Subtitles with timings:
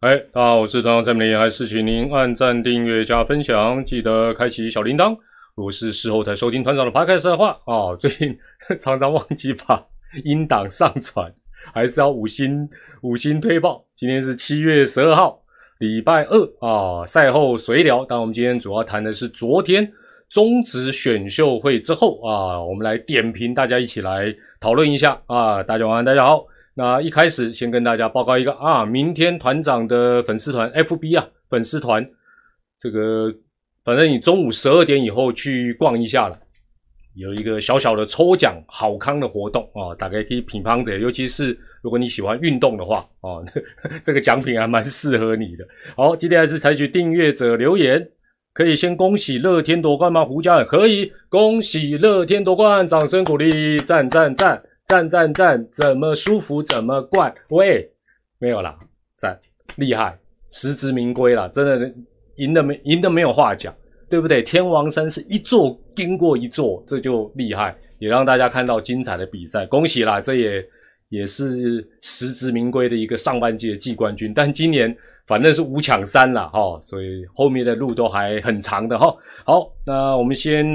[0.00, 5.16] 哎，大家好，我是团长蔡明，还是请您按赞、订阅、加分享，记得开启小铃铛。
[5.54, 8.38] 如果是事后才收听团长的 podcast 的话，哦，最近
[8.78, 9.82] 常常忘记把
[10.22, 11.32] 音档上传，
[11.72, 12.68] 还是要五星
[13.00, 13.82] 五星推报。
[13.94, 15.40] 今天是七月十二号，
[15.78, 18.04] 礼拜二啊，赛后随聊。
[18.04, 19.90] 但我们今天主要谈的是昨天
[20.28, 24.26] 中职选秀会之后啊，我们来点评，大家一起来
[24.60, 25.62] 讨论一下啊。
[25.62, 26.46] 大家晚安，大家好。
[26.76, 32.08] 那一开始先跟大家报告一个啊，明天团长的粉丝团 FB 啊，粉丝团
[32.78, 33.34] 这个。
[33.84, 36.36] 反正你中午十二点以后去逛一下了，
[37.14, 43.38] 有一个小小的抽奖好康的活动啊，大概可以品乓的，尤其是如果你喜欢运动的话啊，
[44.02, 45.64] 这个奖品还蛮适合你的。
[45.96, 48.04] 好，今天还是采取订阅者留言，
[48.52, 50.24] 可以先恭喜乐天夺冠吗？
[50.24, 57.34] 胡家可以恭喜乐天夺冠，掌声鼓励，赞赞赞赞赞赞赞，怎么舒服怎么灌？
[57.48, 57.90] 喂，
[58.38, 58.78] 没有啦，
[59.16, 59.38] 赞
[59.76, 60.18] 厉害，
[60.50, 61.92] 实至名归了，真的。
[62.36, 63.74] 赢的没赢的没有话讲，
[64.10, 64.42] 对不对？
[64.42, 69.64] 天王山是一座经过一座，这就厉害，也让大家看到精彩的比赛。
[69.64, 70.62] 恭喜啦，这也
[71.08, 74.34] 也是实至名归的一个上半季的季冠军。
[74.34, 74.94] 但今年
[75.26, 79.16] 反正是五抢三了哈，所以后面的路都还很长的哈。
[79.46, 80.66] 好，那我们先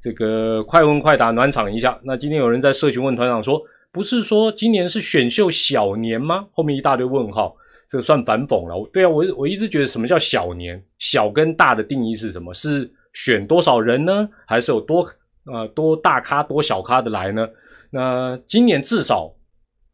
[0.00, 1.98] 这个快问快答暖场一下。
[2.04, 3.60] 那今天有人在社群问团长说，
[3.90, 6.46] 不是说今年是选秀小年吗？
[6.52, 7.56] 后面一大堆问号。
[7.90, 10.78] 这个算反讽了，对啊，我我一直觉得什么叫小年？
[10.98, 12.52] 小跟大的定义是什么？
[12.52, 14.28] 是选多少人呢？
[14.46, 15.08] 还是有多
[15.46, 17.48] 呃多大咖多小咖的来呢？
[17.88, 19.34] 那今年至少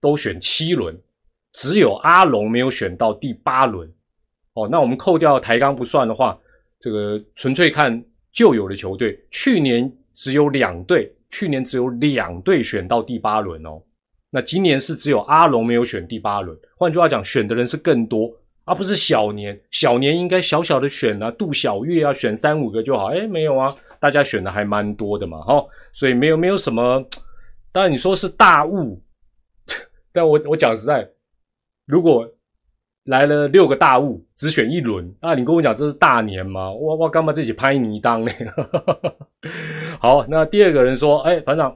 [0.00, 0.92] 都选七轮，
[1.52, 3.89] 只有阿龙没有选到第八轮。
[4.55, 6.36] 哦，那我们扣掉抬杠不算的话，
[6.80, 13.80] 这个纯粹看旧有的球队，去年只有两队，去年只有两队选到第八轮哦。
[14.30, 18.28] 那今年是只有阿龙没有选第八轮，换句话讲，选的人是更多，
[18.64, 19.58] 而不是小年。
[19.70, 23.06] 小年应该小小的选啊，杜小月啊，选三五个就好。
[23.12, 27.06] 哎，没有啊，大家选的还蛮多的嘛，哈，所以没有没有什么。
[27.70, 29.00] 当然你说是大雾，
[30.12, 31.08] 但我我讲实在，
[31.86, 32.28] 如果
[33.05, 36.73] 来了六个大雾，只选一轮，那你跟我讲这是大年吗？
[36.73, 38.33] 我我干嘛自己拍泥当呢？
[40.01, 41.75] 好，那第二个人说，哎，团长。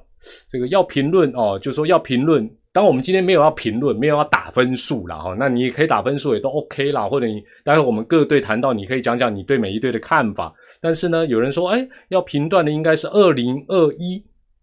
[0.51, 2.51] 这个要评论哦，就说要评论。
[2.73, 7.09] 当我们今天没有要评论，没有要打分数了哈，那你也可以打分数，也都 OK 啦。
[7.09, 10.53] 或者你待会我们各队谈到，你可以讲讲你对每一队的看法。
[10.81, 14.21] 但是呢，有人说，哎，要评断的应该是二零二一，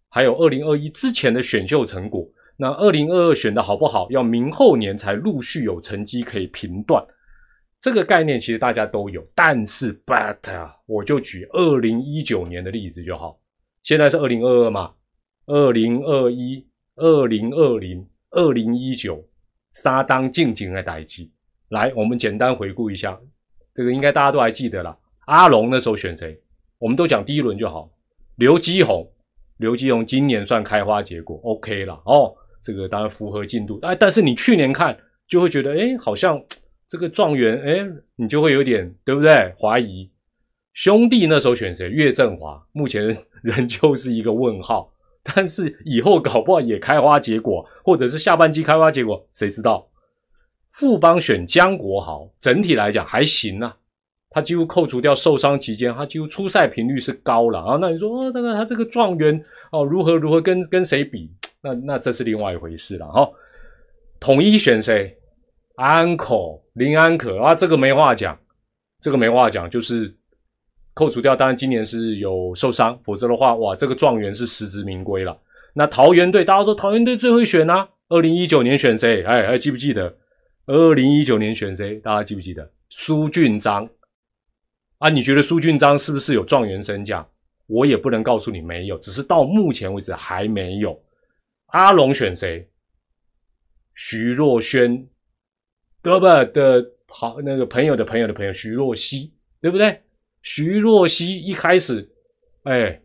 [0.09, 2.27] 还有二零二一之前的选秀成果。
[2.57, 7.05] 那二零二二选的好不好，要明后年才陆续有成绩可以评断。
[7.81, 13.39] 这个概念其实大家都有，但是 but 我就举二零一九年的例子就好。
[13.83, 14.93] 现在是二零二二嘛。
[15.47, 19.23] 二零二一、二零二零、二零一九，
[19.73, 21.31] 沙当静静的代际。
[21.69, 23.15] 来，我们简单回顾一下，
[23.75, 24.97] 这个应该大家都还记得了。
[25.27, 26.35] 阿龙那时候选谁？
[26.79, 27.87] 我们都讲第一轮就好。
[28.37, 29.07] 刘基宏，
[29.57, 32.33] 刘基宏今年算开花结果，OK 了哦。
[32.65, 33.77] 这个当然符合进度。
[33.83, 36.41] 哎，但是你去年看就会觉得，哎，好像
[36.89, 39.53] 这个状元，哎，你就会有点对不对？
[39.59, 40.09] 怀疑。
[40.73, 41.87] 兄弟那时候选谁？
[41.89, 44.91] 岳振华，目前仍旧是一个问号。
[45.23, 49.87] 但是以后搞不好也开花结果，或者是下半季开花结果，谁知道？
[50.71, 53.77] 富邦选江国豪，整体来讲还行啊。
[54.29, 57.77] 他几乎扣除掉受伤期间，他几乎出赛频率是高了啊。
[57.79, 61.31] 那你说，哦，这个他这个状元哦，如何如何跟跟谁比？
[61.65, 63.27] 那那这是另外一回事了哈。
[64.19, 65.17] 统一选谁？
[65.75, 68.39] 安可林安可啊，这个没话讲，
[69.01, 70.15] 这个没话讲，就是。
[70.97, 75.37] 扣除掉，当然今年是有受伤，否则的话，哇，这个状元是实至名归了。
[75.73, 77.85] 那桃园队，大家说桃园队最会选啊？
[78.07, 79.21] 二零一九年选谁？
[79.23, 80.15] 哎，还记不记得？
[80.67, 81.95] 二零一九年选谁？
[81.95, 82.71] 大家记不记得？
[82.89, 83.85] 苏俊章
[84.99, 85.09] 啊？
[85.09, 87.27] 你觉得苏俊章是不是有状元身价？
[87.67, 90.97] 我也不能告诉你没有，只是到目前为止还没有。
[91.75, 92.65] 阿龙选谁？
[93.95, 95.05] 徐若瑄，
[96.01, 100.01] 哥哥的好那个朋友的朋友的朋友徐若曦，对不对？
[100.41, 102.09] 徐若曦一开始，
[102.63, 102.97] 哎，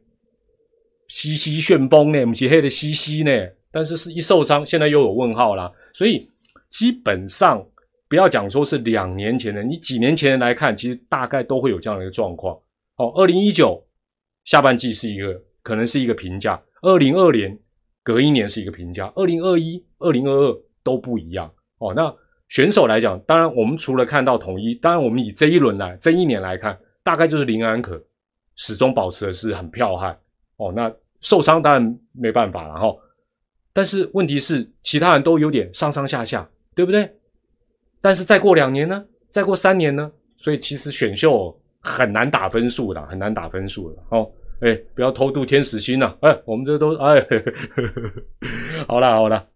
[1.08, 3.32] 嘻嘻旋风呢，不是黑的嘻嘻呢，
[3.72, 5.72] 但是是一受伤，现在又有问号啦。
[5.93, 6.31] 所以
[6.70, 7.61] 基本上
[8.08, 12.55] 不要讲说是两年前的，你几年前来看，其实大概都会有这样的一个状况。
[12.99, 13.84] 哦，二零一九
[14.44, 17.58] 下半季是一个可能是一个评价，二零二年
[18.02, 21.50] 隔一年是一个评价，二零二一、二零二二都不一样。
[21.79, 22.14] 哦，那
[22.49, 26.79] 选手来讲，当然我们除了看到统一，当然我们以这一轮来这一年来看。
[27.02, 28.00] 大概就是林安可
[28.56, 30.17] 始终保持的是很彪悍
[30.58, 30.93] 哦，那
[31.23, 32.94] 受伤当然没办法了哈。
[33.73, 37.11] 但是问题是，其他人都有点上上下下，对不对？
[38.03, 40.12] 但是再过两年呢，再过三年呢？
[40.37, 44.03] 所以其实选秀很难打分数的，很难打分数的。
[44.11, 44.31] 哦，
[44.61, 46.15] 哎，不要偷渡天使心呐！
[46.21, 47.27] 哎，我们这都哎，
[48.87, 49.47] 好了好了，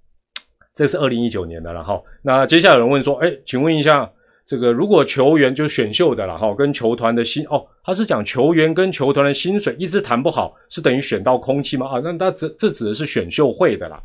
[0.75, 2.01] 这是二零一九年的了哈。
[2.23, 4.11] 那接下来有人问说，哎，请问一下，
[4.47, 11.87] 这个如果球员就选秀的了哈，跟球团的薪哦，他是讲球员跟球团的薪水一直谈不好，是等于选到空气吗？
[11.89, 14.03] 啊，那他这这指的是选秀会的啦。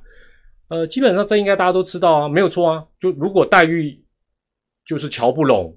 [0.67, 2.85] 呃，基本上这应该大家都知道啊，没有错啊。
[2.99, 3.97] 就如果待遇
[4.85, 5.73] 就是瞧不拢，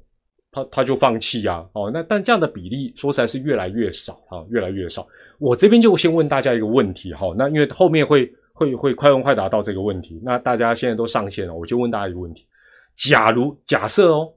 [0.53, 1.67] 他他就放弃呀。
[1.73, 5.05] 哦，那但这样的比例说实在是越来越少啊，越来越少。
[5.39, 12.47] 我这边就先问大家一个问题哈，那因为后面会会会快问快答到这个问题，那大家现在都上线了，我就问大家一个问题：
[12.95, 14.33] 假如假设哦，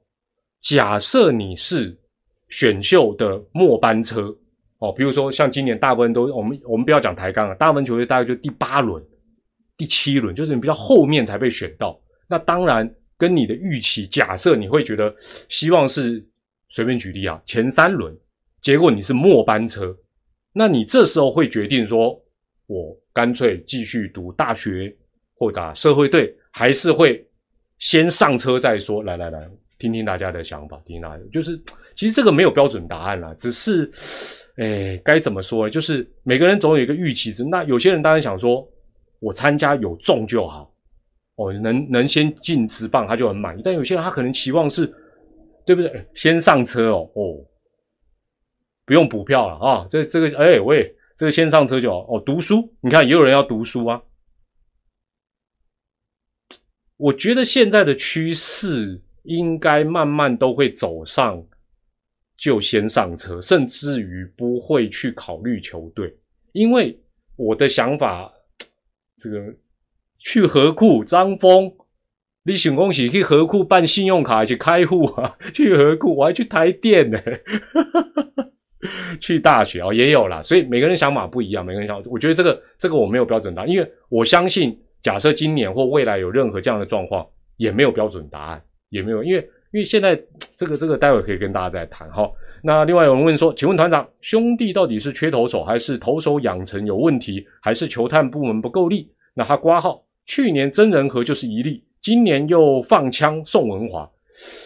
[0.60, 1.96] 假设你是
[2.48, 4.34] 选秀的末班车
[4.78, 9.02] 哦，比如说像今年大部分都我们我们不要讲抬杠了，大部分球队大概就第八轮。
[9.78, 15.14] 第七轮就是你比较后面才被选到，那当然跟你的预期，假设你会觉得
[15.48, 16.24] 希望是
[16.68, 18.14] 随便举例啊，前三轮，
[18.60, 19.96] 结果你是末班车，
[20.52, 22.20] 那你这时候会决定说，
[22.66, 24.94] 我干脆继续读大学
[25.34, 27.26] 或打社会队，还是会
[27.78, 29.02] 先上车再说？
[29.02, 29.48] 来来来，
[29.78, 31.56] 听听大家的想法，听听大家，就是
[31.94, 33.90] 其实这个没有标准答案啦，只是，
[34.56, 35.68] 哎，该怎么说？
[35.68, 38.66] 就是每个人总有一个预期值，那有些人当然想说。
[39.18, 40.70] 我参加有中就好，
[41.36, 43.62] 哦，能能先进直棒他就很满意。
[43.64, 44.86] 但有些人他可能期望是，
[45.64, 46.06] 对不对？
[46.14, 47.44] 先上车哦，哦，
[48.84, 49.86] 不用补票了啊。
[49.88, 52.22] 这这个，哎喂，这个先上车就好哦。
[52.24, 54.02] 读书，你看也有人要读书啊。
[56.96, 61.46] 我觉得现在的趋势应该慢慢都会走上，
[62.38, 66.16] 就先上车，甚至于不会去考虑球队，
[66.52, 66.98] 因为
[67.36, 68.32] 我的想法。
[69.18, 69.38] 这个
[70.18, 71.72] 去河库张峰，
[72.44, 75.36] 你想恭喜去河库办信用卡去开户啊？
[75.54, 77.18] 去河库我还去台电呢，
[79.20, 87.26] 去大学哦也有啦，所以每个人想法不一样，每个人想，我觉得这个这个我没有标准答案，因为我相信，假设今年或未来有任何这样的状况，
[87.56, 89.40] 也没有标准答案，也没有，因为
[89.72, 90.20] 因为现在
[90.56, 92.30] 这个这个待会可以跟大家再谈哈。
[92.62, 99.12] 那另外有人问说，请问团长，兄弟到底是缺投手，还是投手养成有问题，还是球探部门不够力？
[99.34, 104.10] 那他挂号，去年真人和就是一例，今年又放枪宋文华，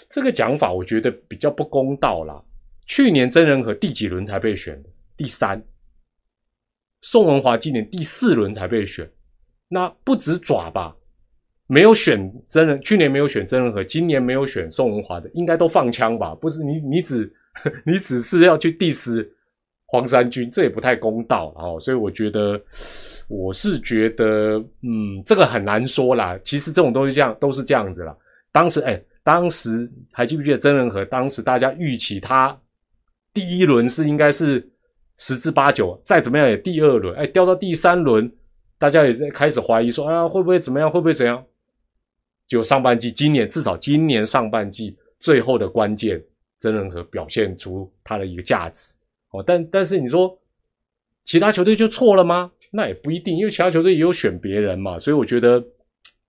[0.08, 2.42] 这个讲法我觉得比较不公道啦。
[2.86, 4.82] 去年真人和第几轮才被选？
[5.16, 5.62] 第三。
[7.02, 9.08] 宋文华今年第四轮才被选，
[9.68, 10.96] 那不止爪吧？
[11.66, 16.34] 没有选真人，去年没有选真人和，今年没有选宋文华的，应该都放枪吧？
[16.34, 17.30] 不是你，你只
[17.84, 19.28] 你只是要去 diss
[19.86, 21.78] 黄山军，这也不太公道哦。
[21.78, 22.58] 所以我觉得。
[23.30, 26.36] 我是觉得，嗯，这个很难说啦。
[26.42, 28.14] 其实这种东西这样都是这样子啦。
[28.50, 31.04] 当时，哎，当时还记不记得真人和？
[31.04, 32.58] 当时大家预期他
[33.32, 34.68] 第一轮是应该是
[35.16, 38.28] 十之八九，再怎么样也第二轮，哎，掉到第三轮，
[38.80, 40.90] 大家也在开始怀疑说，啊，会不会怎么样？
[40.90, 41.40] 会不会怎样？
[42.48, 46.20] 就上半季，今年至少今年上半季最后的关键，
[46.58, 48.96] 真人和表现出他的一个价值。
[49.30, 50.36] 哦，但但是你说
[51.22, 52.50] 其他球队就错了吗？
[52.70, 55.62] 那也不一定，因为其他球队也有选别人嘛，所以我觉得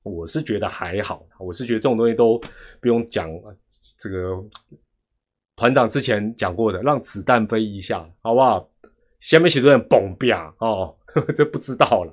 [0.04, 2.42] 我是觉得还好，我是觉得这种东西都
[2.82, 3.30] 不用讲。
[4.00, 4.36] 这个
[5.56, 8.68] 团长之前讲过的，让子弹飞一下，好不好？
[9.20, 10.96] 下面许多人蹦吧哦，
[11.38, 12.12] 这不知道了。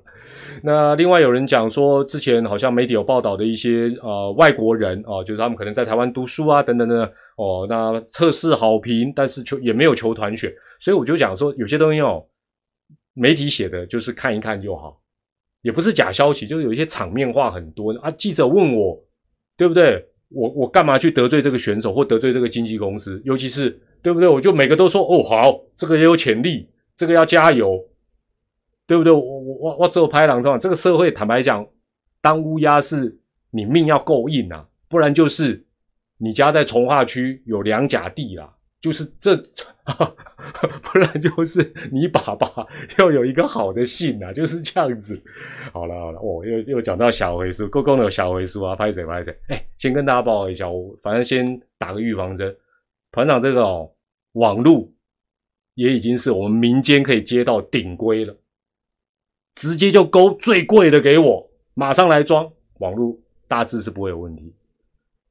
[0.63, 12.23] 那另外有人讲说，之前好像媒体有报道的一些呃外国人哦，就是他们可能在台湾读书啊等等的哦，那测试好评，但是球也没有球团选，所以我就讲说有些东西哦。
[13.19, 15.01] 媒体写的就是看一看就好，
[15.63, 18.11] 也不是假消息，就是有一些场面话很多啊。
[18.13, 18.99] 记者问我，
[19.57, 20.07] 对不对？
[20.29, 23.21] 我我干嘛去得罪这个选手或得罪这个经纪公司？
[23.25, 23.71] 尤其是
[24.03, 24.29] 对不对？
[24.29, 27.83] 我就每个都说哦好，这个也有潜力，这个要加油，
[28.87, 29.13] 对不对？
[29.13, 31.67] 我我我我只有拍档的话，这个社会坦白讲，
[32.21, 33.19] 当乌鸦是
[33.51, 35.65] 你命要够硬啊，不然就是
[36.19, 38.55] 你家在从化区有两甲地啦。
[38.81, 39.37] 就是这，
[40.83, 42.67] 不然就是你爸爸
[42.99, 45.21] 要有一个好的姓啊，就是这样子。
[45.73, 49.37] 好了好了，我又又讲到小回书，公公的小回书啊，拍谁拍谁。
[49.49, 52.57] 哎，先跟大家报告一下，我反正先打个预防针。
[53.11, 53.91] 团长这个哦，
[54.33, 54.95] 网路
[55.75, 58.37] 也已经是我们民间可以接到顶规了，
[59.57, 62.49] 直接就勾最贵的给我，马上来装。
[62.79, 64.55] 网路大致是不会有问题，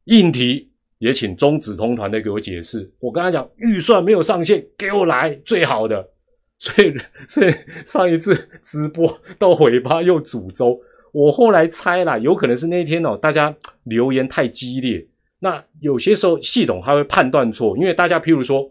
[0.05, 0.69] 硬题。
[0.99, 2.89] 也请中子通团队给我解释。
[2.99, 6.09] 我跟他讲，预算没有上限，给我来最好的。
[6.59, 6.91] 所以，
[7.27, 7.53] 所以
[7.85, 10.79] 上一次直播到尾巴又煮粥。
[11.11, 15.05] 我后来猜啦，有可能是那天哦，大家留言太激烈，
[15.39, 18.67] 那有些时候系统它会判断错，因为大家譬如说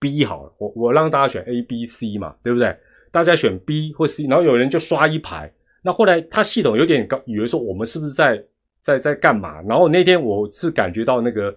[0.00, 2.76] B 好了，我我让大家选 A、B、C 嘛，对不对？
[3.12, 5.50] 大家选 B 或 C，然后有人就刷一排，
[5.82, 8.42] 那后来它系统有点高，以为说我们是不是在
[8.86, 9.60] 在在干嘛？
[9.62, 11.52] 然后那天我是感觉到那个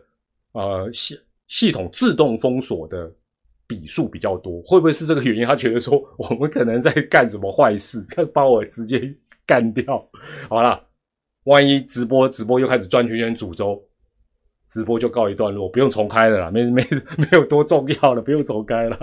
[0.54, 3.12] 呃系系统自动封锁的
[3.68, 5.46] 笔数比较多，会不会是这个原因？
[5.46, 9.14] 他觉得说我们可能在干什么坏事，他把我直接
[9.46, 10.04] 干掉。
[10.50, 10.84] 好了，
[11.44, 13.80] 万一直播直播又开始转圈圈诅咒。
[14.72, 19.00] 直播就告一段落，不用重开了啦，没没没有多重要了，不用重开了。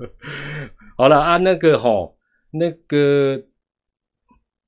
[0.98, 2.14] 好了啊，那个吼，
[2.50, 3.42] 那个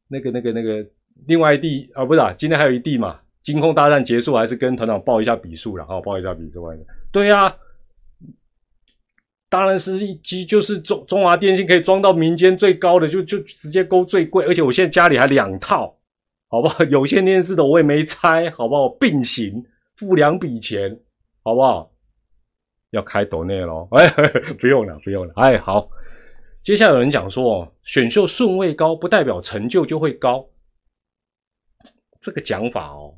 [0.08, 0.86] 那个那个那个，
[1.26, 6.66] 另外一地啊，不是啊，今天还有一地嘛，金控大战结束，还是跟团长报一下笔数了，好，报一下笔数。
[7.10, 7.54] 对呀，
[9.48, 15.96] 当然是一机就是中中华电信可以装到民间最高的，就就直接勾最贵，而且我现在家里还两套，
[16.48, 16.82] 好不好？
[16.90, 18.88] 有线电视的我也没拆，好不好？
[18.88, 19.64] 并行。
[19.96, 20.98] 付两笔钱，
[21.44, 21.88] 好不好？
[22.90, 23.86] 要开抖内喽？
[23.94, 24.08] 哎，
[24.58, 25.32] 不用了，不用了。
[25.36, 25.88] 哎，好。
[26.62, 30.44] 接下来有人讲说，选秀顺位高不代表成就就会高。
[32.24, 33.14] 这个讲法哦，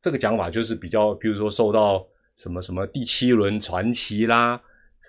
[0.00, 2.02] 这个讲法就是比较，比如说受到
[2.38, 4.58] 什么什么第七轮传奇啦、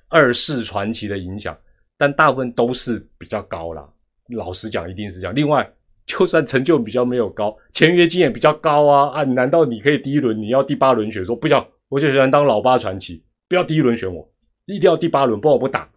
[0.09, 1.57] 二世传奇的影响，
[1.97, 3.87] 但大部分都是比较高啦。
[4.35, 5.33] 老实讲，一定是这样。
[5.33, 5.67] 另外。
[6.07, 9.23] 就算成就比较没有高，签约金也比较高啊啊！
[9.23, 11.23] 难道你可以第一轮你要第八轮选？
[11.23, 14.27] 说不要，我就喜欢当老八传奇，不要第一轮选我，
[14.65, 15.87] 一定要第八轮，不然我不打。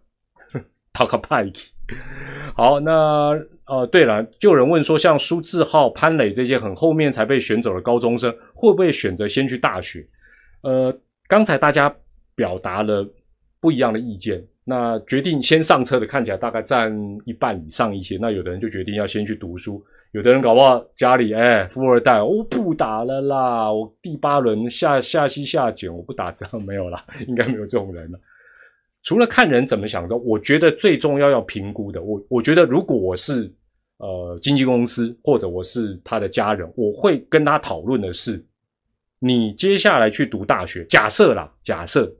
[0.92, 1.72] 讨个派气。
[2.54, 3.32] 好，那
[3.66, 10.06] 呃，对了，就有人问说，像苏志浩、潘磊这些很后面才被选走的高中生，会不会选择先去大学？
[10.62, 10.94] 呃，
[11.28, 11.94] 刚才大家
[12.34, 13.06] 表达了
[13.60, 14.44] 不一样的意见。
[14.66, 16.90] 那决定先上车的，看起来大概占
[17.24, 18.18] 一半以上一些。
[18.20, 28.18] 那有的人就决定要先去读书，有的人搞不好家里哎富二代，我不打了啦，我第八轮下下西下减，我不打这样 没有啦，应该没有这种人了。
[29.04, 33.48] 除了看人怎么想的，我觉得最重要要评估的，我我觉得如果我是
[33.98, 38.44] 呃经纪公司或者我是他的家人，我会跟他讨论的是，
[39.20, 42.12] 你接下来去读大学，假设啦，假设。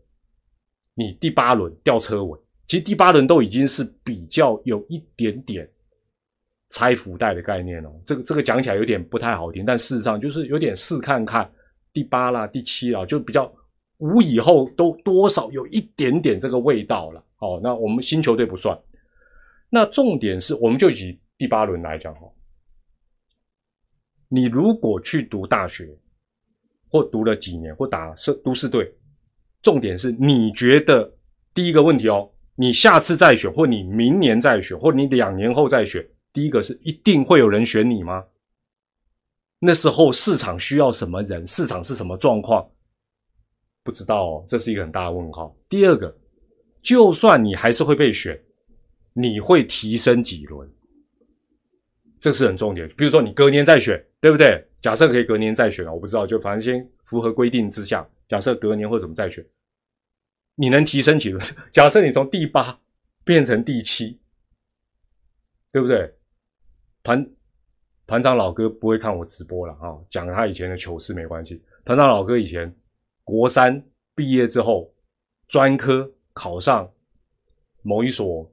[0.96, 2.38] 你第八轮掉车尾，
[2.68, 5.68] 其实第八轮都已经是比较有一点点
[6.70, 7.90] 拆福袋的概念了。
[8.06, 11.50] 这个这个讲起来有点不太好听，但事实上就是有点试看看
[11.92, 13.52] 第八啦、第七啦，就比较
[14.04, 17.25] 五以后都多少有一点点这个味道了。
[17.38, 18.78] 哦，那我们新球队不算。
[19.70, 22.30] 那重点是，我们就以第八轮来讲哈，
[24.28, 25.88] 你如果去读大学，
[26.90, 28.94] 或读了几年，或打社都市队。
[29.62, 31.11] 重点是你觉得
[31.54, 38.23] 第一个问题哦，你下次再选，或你明年再选，或你两年后再选，第一个是一定会有人选你吗？
[39.58, 41.46] 那时候市场需要什么人？
[41.46, 42.68] 市场是什么状况？
[43.84, 45.56] 不知道哦，这是一个很大的问号。
[45.68, 46.12] 第二个，
[46.82, 48.36] 就算你还是会被选，
[49.12, 50.68] 你会提升几轮？
[52.18, 52.88] 这是很重点。
[52.96, 54.66] 比如说你隔年再选，对不对？
[54.80, 58.08] 假设可以隔年再选啊，我不知道，就反正先符合规定之下。
[58.26, 59.44] 假设隔年或怎么再选，
[60.54, 61.44] 你能提升几轮？
[61.70, 62.80] 假设你从第八
[63.22, 64.18] 变成第七，
[65.70, 66.10] 对不对？
[67.02, 67.30] 团
[68.06, 71.62] 团长老哥不会看我直播了啊，讲他以前的糗事没关系。
[71.84, 72.74] 团长老哥以前
[73.25, 73.83] 国三
[74.14, 74.93] 毕业之后，
[75.49, 76.88] 专科考上
[77.83, 78.49] 某一所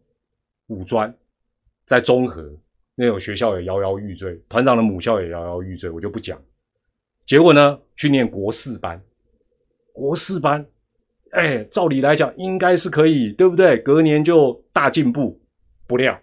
[0.68, 1.14] 五专，
[1.86, 2.58] 在中和
[2.96, 6.42] 那种学校也摇摇欲坠，团长的母校也摇摇欲坠，我就不讲。
[7.26, 9.02] 结果呢，去念国四班。
[9.94, 10.66] 国四班，
[11.32, 13.78] 哎，照理来讲应该是可以，对不对？
[13.80, 15.38] 隔年就大进步。
[15.86, 16.18] 不料，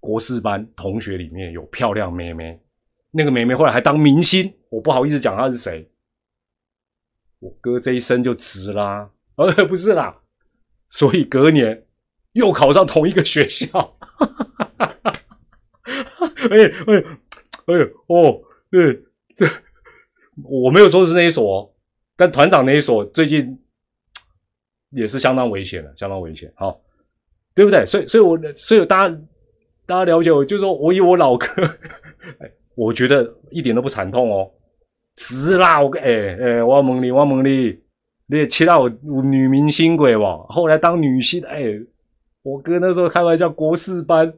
[0.00, 2.58] 国四班同学里面有漂亮妹妹，
[3.10, 5.86] 那个妹妹后来还当明星，我不好意思讲她是谁。
[7.42, 10.16] 我哥这一生就值啦，呃，不是啦，
[10.88, 11.84] 所以隔年
[12.34, 13.96] 又考上同一个学校。
[15.84, 17.04] 哎哎
[17.66, 17.74] 哎
[18.06, 19.02] 哦，对，
[19.34, 19.44] 这
[20.44, 21.68] 我没有说是那一所。
[22.14, 23.58] 但团长那一所最近
[24.90, 26.80] 也是相当危险的，相当危险，好，
[27.54, 27.84] 对不对？
[27.84, 29.16] 所以，所以我，所以大家，
[29.86, 31.46] 大家了解我，就是说我以我老哥，
[32.38, 34.48] 哎，我觉得一点都不惨痛哦，
[35.16, 37.78] 值啦，我哎哎，我问你，我问你，
[38.26, 38.88] 你也切到我
[39.22, 40.38] 女明星鬼哇？
[40.48, 41.64] 后来当女星，哎，
[42.42, 44.32] 我哥那时候开玩笑，国四班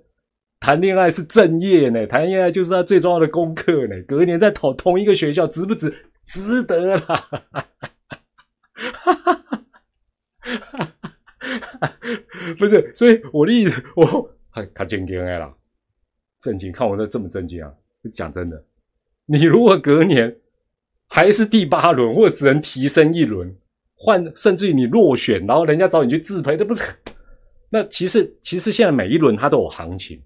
[0.60, 4.00] 谈恋爱是正业呢，谈恋爱就是他最重要的功课呢。
[4.08, 5.94] 隔年在同同一个学校，值不值？
[6.26, 7.04] 值得啦！
[12.58, 15.52] 不是，所以我的意思，我很他正经哎啦，
[16.40, 17.70] 正经，看我这这么正经啊！
[18.12, 18.64] 讲真的，
[19.26, 20.34] 你如果隔年
[21.08, 23.54] 还是第八轮，或者只能提升一轮，
[23.94, 26.82] 换甚至于你落选，然后人家找你去自赔，这不是？
[27.70, 30.20] 那其实其实现在每一轮它都有行情。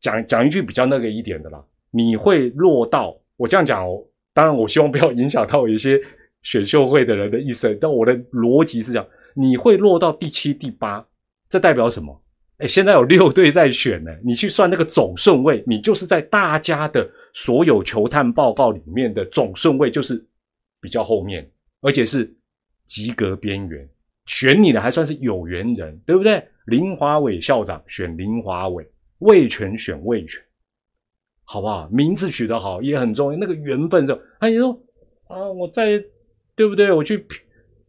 [0.00, 4.02] 讲讲一句比较那个一点的啦，你会落到我这样讲哦，
[4.34, 6.00] 当然我希望不要影响到一些
[6.42, 11.06] 选秀会的人的一生，但我的逻辑是这样，你会落到第七、第八，
[11.48, 12.20] 这代表什么？
[12.62, 20.24] 哎，现在有六队在选呢，你去算那个总顺位，你就是在大家的所有球探报告里面的总顺位就是
[20.80, 21.50] 比较后面，
[21.80, 22.32] 而且是
[22.86, 23.88] 及格边缘，
[24.26, 26.42] 选你的还算是有缘人，对不对？
[26.66, 28.88] 林华伟校长选林华伟。
[29.18, 30.42] 魏权选魏权，
[31.44, 31.88] 好不好？
[31.92, 33.38] 名字取得好也很重要。
[33.38, 34.72] 那个缘分，就哎你说
[35.28, 36.02] 啊，我在
[36.56, 36.90] 对不对？
[36.90, 37.24] 我去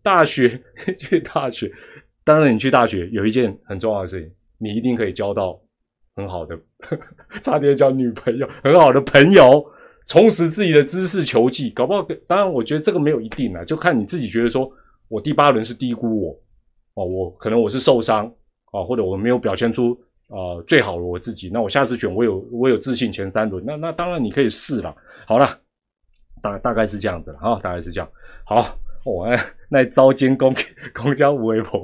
[0.03, 0.61] 大学，
[0.99, 1.71] 去大学。
[2.23, 4.31] 当然，你去大学有一件很重要的事情，
[4.63, 5.59] 你一定可以交到
[6.15, 6.57] 很好的，
[7.43, 9.63] 差点交女朋友，很好的朋友，
[10.07, 11.69] 充实自己的知识球技。
[11.71, 14.71] 搞不好，当然，我觉得这个没有一定啊，就看你自己觉得说，
[15.09, 16.39] 我第八轮是低估我
[16.95, 18.25] 哦，我可能我是受伤
[18.71, 19.99] 啊，或者我没有表现出。
[20.29, 21.47] 啊，最好的我自己。
[21.53, 23.63] 那我下次选，我有我有自信前三轮。
[23.63, 24.95] 那那当然你可以试了。
[25.27, 25.59] 好了，
[26.41, 28.09] 大大概是这样子了啊，大概是这样。
[28.43, 29.27] 好，我
[29.69, 30.51] 那招监公
[30.91, 31.83] 公交无为婆。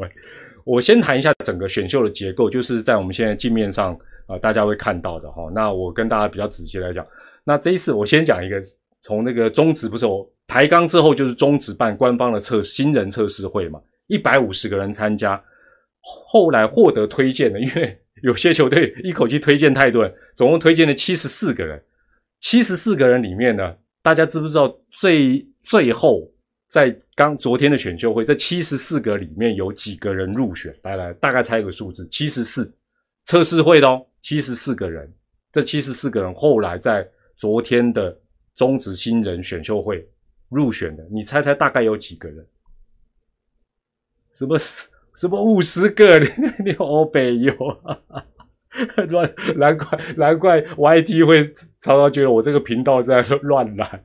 [0.69, 3.97] 我先谈一下整个选秀的结构，就是在我们现在镜面上
[4.27, 5.49] 啊，大家会看到的哈。
[5.51, 7.03] 那我跟大家比较仔细来讲，
[7.43, 8.61] 那这一次我先讲一个，
[9.01, 15.41] 从那个中职不是我抬杠之后，就是中职办官方的测新人测试会嘛，一百五十个人参加，
[16.01, 17.97] 后来获得推荐的，因为。
[18.21, 21.81] 有些球队一口气推荐太多人，总共推荐了七十四个人。
[22.41, 23.73] 七十四个人里面呢，
[24.03, 26.29] 大家知不知道最最后
[26.69, 30.73] 在刚昨天的选秀会，这七十四个里面有几个人入选？
[30.83, 32.71] 来来，大概猜一个数字，七十四
[33.25, 35.11] 测试会的哦，七十四个人。
[35.51, 38.15] 这七十四个人后来在昨天的
[38.55, 40.07] 中职新人选秀会
[40.49, 42.45] 入选的，你猜猜大概有几个人？
[44.35, 44.57] 什么？
[45.15, 46.19] 什么五十个？
[46.63, 47.51] 你欧北有
[49.09, 54.03] 乱，难怪难怪 YT 会常常觉得我这个频道在乱来。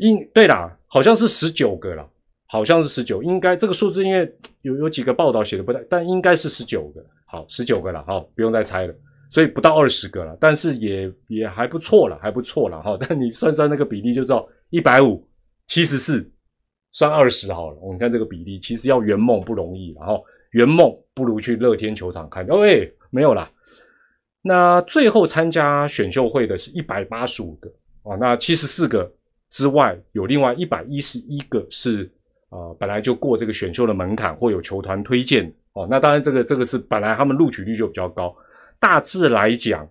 [0.00, 2.08] 应对啦，好像是十九个了，
[2.46, 4.30] 好像是十九，应该这个数字因为
[4.62, 7.04] 有有几个报道写的不太，但应该是十九个。
[7.26, 8.94] 好，十九个了，好，不用再猜了。
[9.30, 12.98] 所以不到二十个了，但是也也还不错了，还不错了哈。
[13.00, 15.24] 但你算算那个比例就知道，一百五
[15.66, 16.28] 七十四。
[16.92, 22.44] 算二十好了，我们看这个比例，其实要圆梦不容易，然后圆梦不如去乐天球场看。
[22.46, 23.48] 哦，哎，没有啦。
[24.42, 27.70] 那最后参加选秀会的是一百八十五个
[28.02, 29.08] 啊，那七十四个
[29.50, 32.10] 之外，有另外一百一十一个是
[32.48, 35.86] 啊，本来就过这个选秀的门槛或有球团推荐哦。
[35.90, 38.34] 那当然，这个这个是本来他们录取率就比较高。
[38.78, 39.88] 大致来讲，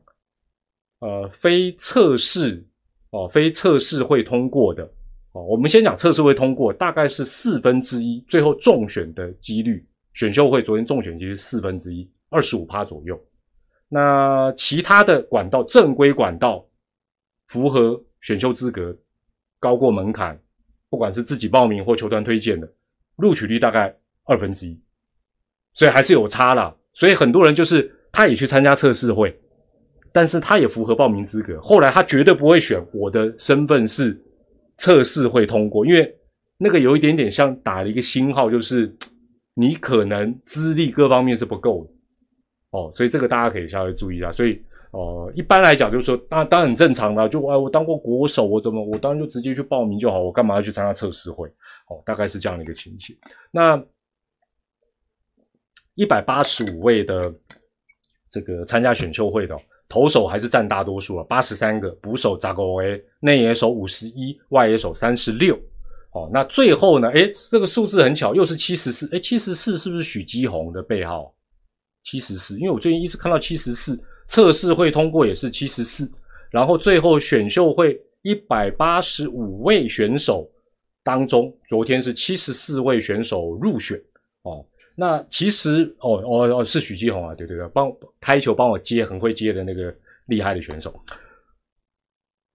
[1.00, 2.65] 呃，非测试
[3.12, 4.84] 哦，非测试会通过的。
[5.32, 13.19] 哦，我们先讲测试会通过，大概是四分之一，最后中选的几率，选秀会昨天中选几率四分之一，二十五趴左右。
[13.88, 16.65] 那其他的管道，正规管道
[17.48, 18.95] 符合选秀资格，
[19.60, 20.39] 高过门槛，
[20.89, 22.72] 不管是自己报名或球团推荐的，
[23.17, 23.95] 录取率大概
[24.26, 24.82] 二分之一，
[25.74, 26.76] 所以还是有差啦。
[26.93, 29.38] 所以很多人就是他也去参加测试会，
[30.12, 34.19] 但是他也符合报名资格，后来他绝对不会选我的身份是。
[34.82, 36.10] 测试会通过，因为
[36.58, 38.89] 那个有一点点像打了一个星号，就是
[39.54, 41.91] 你可能资历各方面是不够的
[42.72, 44.32] 哦，所以这个大家可以稍微注意一下。
[44.32, 51.47] 所以哦，一般来讲就是说，当当然很正常的，就哎，我当过国手，我怎么我当然就直接去报名就好，我干嘛要去参加测试会？
[51.89, 53.15] 哦，大概是这样的一个情形。
[53.52, 53.82] 那
[55.95, 57.34] 一百八十五位的
[58.30, 59.58] 这个参加选秀会的。
[59.91, 65.60] 投手还是占大多数了，八十三个；捕手扎狗诶，内野手五十一，外野手三十六。
[66.12, 67.10] 哦，那最后呢？
[67.10, 69.10] 诶，这个数字很巧，又是七十四。
[69.10, 71.34] 诶，七十四是不是许基宏的背号？
[72.04, 73.99] 七十四，因为我最近一直看到七十四
[74.30, 76.10] 测试会通过也是七十四，
[76.50, 80.50] 然后最后选秀会一百八十五位选手
[81.04, 84.02] 当中，昨天是七十四位选手入选。
[84.44, 84.65] 哦。
[84.96, 87.89] 那其实哦哦哦是许继宏啊，对对对，帮
[88.20, 90.94] 开球帮我接很会接的那个厉害的选手。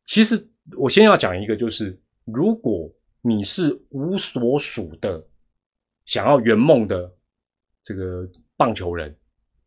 [0.04, 5.26] 其实我先要讲一个，就是如果你是无所属的，
[6.04, 7.10] 想要圆梦的
[7.82, 9.16] 这个棒球人，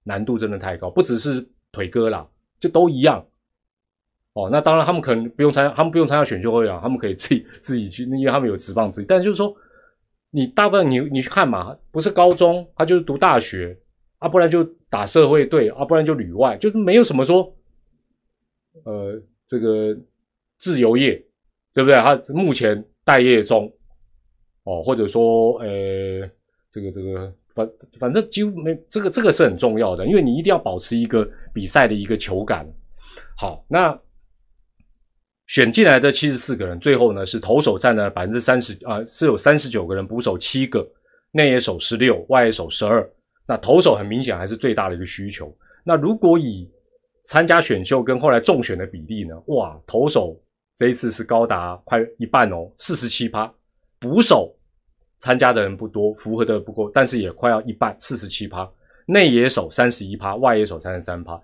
[0.04, 1.44] 难度真的太高，不只是
[1.78, 2.28] 腿哥啦，
[2.60, 3.26] 就都一样。
[4.34, 9.56] 哦，那当然他们可能不用参加，他们不用参加选秀会啊，他们可以自己 自己去，因为他们有职棒自己，但是就是说。
[10.30, 13.76] 你大部分你你去看嘛，不是高中，他就是读大学
[14.20, 17.56] 啊，不然就打社会队啊，不然就旅外，就是没有什么说，
[18.84, 19.98] 呃，这个
[20.60, 21.14] 自由业，
[21.74, 21.98] 对不对？
[21.98, 23.72] 他目前待业中，
[24.64, 26.30] 哦，或者说呃，
[26.70, 32.66] 这个这个反反正几乎没这个这个是很重要的，因为你一定要保持一个比赛的一个球感。
[33.36, 34.00] 好，那
[35.48, 40.88] 选进来的七十四个人，最后呢是投手占了百分之三十啊，是有三十九个人，捕手七个，
[41.32, 43.10] 内野手十六，外野手十二。
[43.48, 45.56] 那投手很明显还是最大的一个需求。
[45.84, 46.70] 那如果以
[47.24, 49.36] 参加选秀跟后来中选的比例呢？
[49.48, 50.38] 哇，投手
[50.76, 53.50] 这一次是高达快一半哦，四十七趴。
[54.00, 54.54] 捕手
[55.20, 58.70] 参加的人不多，符合的不够，但是也快要一半，四十七趴。
[59.06, 61.42] 内野手三十一趴，外野手三十三趴。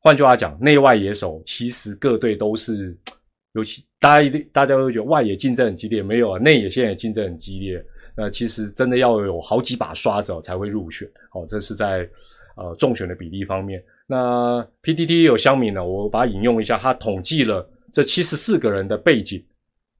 [0.00, 2.96] 换句话讲，内外野手其实各队都是，
[3.54, 7.84] 尤其大家一定大家会觉得外野竞争很激烈，没有啊，内野现在也竞争很激烈。
[8.16, 11.06] 那其实真的要有好几把刷子哦才会入选。
[11.32, 12.08] 哦，这是在
[12.56, 13.82] 呃中选的比例方面。
[14.06, 19.42] 那 PDT 有乡民呢，我把它引用一下，他统计了这七十四个人的背景：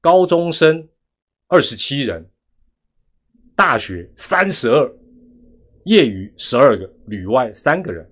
[0.01, 0.87] 高中生
[1.47, 2.23] 二十七人，
[3.55, 4.91] 大学三十二，
[5.85, 8.07] 业余十二个，旅外三个人。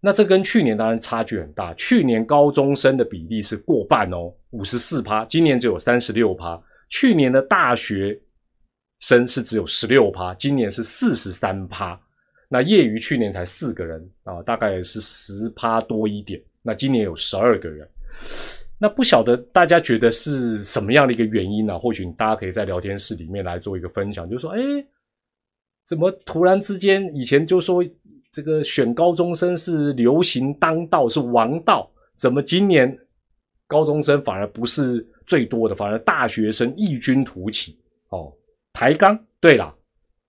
[0.00, 6.60] 那这跟去年当然差距很大，去年高中生的比例是过半哦，五十四趴，今年只有三十六趴。
[6.88, 8.18] 去年的大学
[9.00, 12.00] 生是只有十六趴，今年是四十三趴。
[12.48, 16.42] 那业余去年才四个人啊，大概是十趴多一点。
[16.62, 17.88] 那今年有十二个人，
[18.82, 21.78] 那不晓得大家觉得是什么样的一个原因呢？
[21.78, 24.58] 或许大家可以在聊天室里面来做一个分享，就说，哎，
[25.84, 27.84] 怎么突然之间以前就说
[28.32, 32.98] 这个选高中生是流行当道是王道，怎么今年
[33.66, 37.78] 高中生反而不是最多的，反而大学生异军突起？
[38.08, 38.32] 哦，
[38.72, 39.76] 抬杠，对了。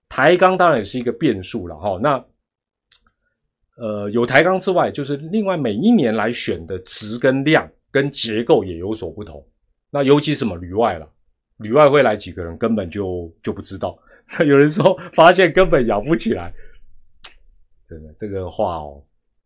[0.10, 2.26] 抬杠当然也是一个变数了哈，那
[3.78, 9.46] 呃有抬杠之外，就是另外每一年来选的值跟量跟结构也有所不同。
[9.92, 11.08] 那尤其什么旅外了，
[11.58, 13.98] 旅外会来几个人根本就就不知道。
[14.40, 16.54] 那有人说发现根本养不起来，
[17.88, 19.04] 真的这个话哦，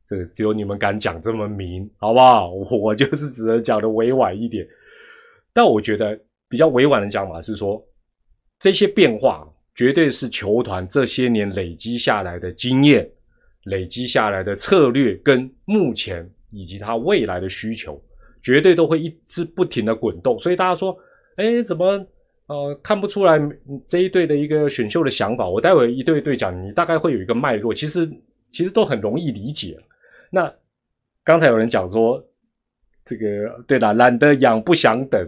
[0.07, 2.51] 这个只有你们敢讲这么明，好不好？
[2.53, 4.67] 我就是只能讲的委婉一点。
[5.51, 7.83] 但我觉得比较委婉的讲法是说
[8.59, 9.51] 这些变化。
[9.77, 13.05] 绝对是球团这些年累积下来的经验，
[13.65, 18.01] 累积下来的策略跟目前以及他未来的需求，
[18.45, 20.39] 绝对都会一直不停的滚动。
[20.39, 20.95] 所以大家说，
[21.37, 21.85] 哎，怎么
[22.45, 23.41] 呃看不出来
[23.87, 25.49] 这一队的一个选秀的想法？
[25.49, 27.73] 我待会一对一对讲，你大概会有一个脉络。
[27.73, 28.07] 其实
[28.51, 29.75] 其实都很容易理解。
[30.29, 30.53] 那
[31.23, 32.23] 刚才有人讲说，
[33.03, 35.27] 这个对了，懒得养不想等，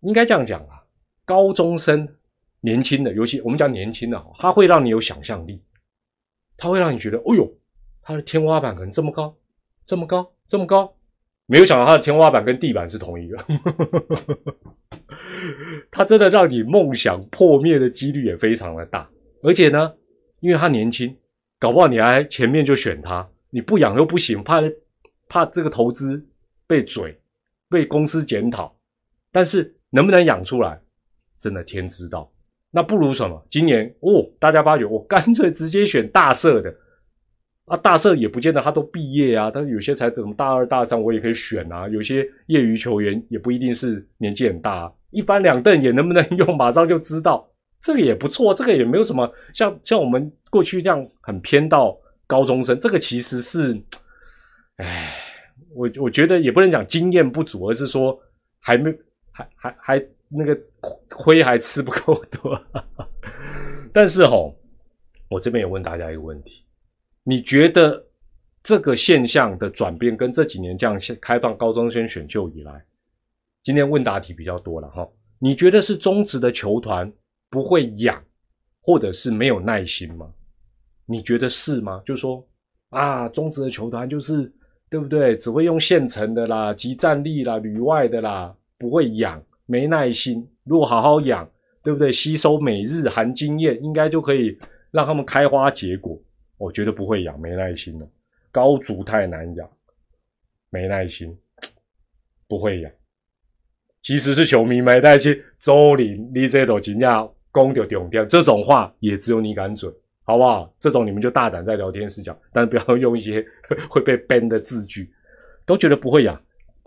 [0.00, 0.82] 应该这样讲啊，
[1.26, 2.08] 高中生。
[2.64, 5.60] 年轻的，尤其我们讲年轻的，他会让你有想象力，
[6.56, 7.46] 他会让你觉得，哦呦，
[8.00, 9.36] 他的天花板可能这么高，
[9.84, 10.90] 这么高，这么高，
[11.46, 13.44] 没有想到它的天花板跟地板是同一个，
[15.90, 19.08] 它真的让你梦想破灭的几率也非常的大，
[19.42, 19.92] 而且呢，
[20.40, 21.14] 因为他年轻，
[21.58, 24.62] 搞不好你还前面就选他，你不养又不行，怕
[25.28, 26.24] 怕这个投资
[26.66, 27.18] 被嘴，
[27.68, 28.74] 被公司检讨，
[29.30, 30.80] 但是能不能养出来，
[31.38, 32.30] 真的天知道。
[32.70, 33.46] 那不如什么？
[33.50, 36.74] 今年哦，大家发觉我干脆直接选大社的
[37.66, 41.88] 啊，大社也不见得他都毕业啊，但是有些才等大二大三，我也可以选啊。
[41.88, 47.48] 有些业余球员也不一定是年纪很大，一翻两瞪眼能不能 用，马上就知道
[47.80, 51.96] 这个也不错，这个也没有什么像像我们过去这样很偏到
[52.26, 53.80] 高中生，这个其实是，
[54.76, 55.14] 哎，
[55.74, 58.18] 我我觉得也不能讲经验不足，而是说
[58.60, 58.92] 还没
[59.32, 60.04] 还还还。
[60.36, 60.58] 那个
[61.10, 62.60] 亏还吃不够多，
[63.94, 64.34] 但是哈，
[65.28, 66.63] 我这边也问大家一个问题：
[67.24, 68.04] 你觉得
[68.62, 72.84] 这个现象的转变跟这几年这样开放高中生选秀以来，
[73.62, 75.08] 今天问答题比较多了哈？
[75.38, 77.10] 你觉得是中职的球团
[77.50, 78.22] 不会养，
[78.82, 80.30] 或者是没有耐心吗？
[81.06, 82.02] 你觉得是吗？
[82.06, 82.46] 就说
[82.90, 84.52] 啊，中职的球团就是
[84.90, 85.36] 对不对？
[85.36, 89.42] 只会用现成的啦，集战力啦，旅外的啦，不会养。
[89.66, 91.50] 没耐心，如果好好养，
[91.82, 92.12] 对不对？
[92.12, 94.58] 吸收每日含经验，应该就可以
[94.90, 96.20] 让他们开花结果。
[96.56, 98.08] 我觉得不会养，没耐心了。
[98.50, 99.68] 高足太难养，
[100.70, 101.36] 没耐心，
[102.46, 102.92] 不会养。
[104.00, 105.36] 其实是球迷没耐心。
[105.58, 109.90] 周林，你这种惊讶攻就丢掉，这种话也只有你敢嘴，
[110.22, 110.74] 好不好？
[110.78, 113.44] 这种你们就大胆在聊天室讲，但是不要用一些
[113.90, 115.12] 会被 ban 的字句。
[115.66, 116.38] 都觉得不会养，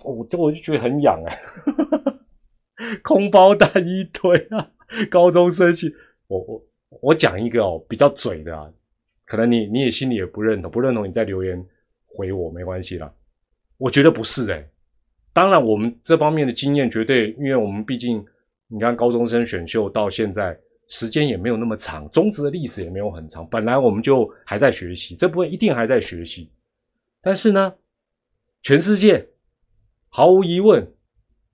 [0.04, 1.42] 我这我就觉得很痒哎。
[3.02, 4.70] 空包蛋一堆啊！
[5.10, 5.96] 高中生去，
[6.28, 6.64] 我我
[7.02, 8.72] 我讲一个哦，比较嘴的啊，
[9.28, 11.64] 可能你你也心里也不认同，不认同你在留言
[12.08, 13.14] 回我没关系啦。
[13.78, 14.66] 我觉得不是哎，
[15.34, 18.26] 当然我们这方面的经验绝对，因为我们毕竟
[18.68, 26.50] 你看高中生选秀到现在时间也没有那么长，中职的历史也没有很长，本来我们就还在学习，这部分一定还在学习。
[27.22, 27.74] 但是呢，
[28.64, 29.28] 全世界
[30.08, 30.88] 毫无疑问，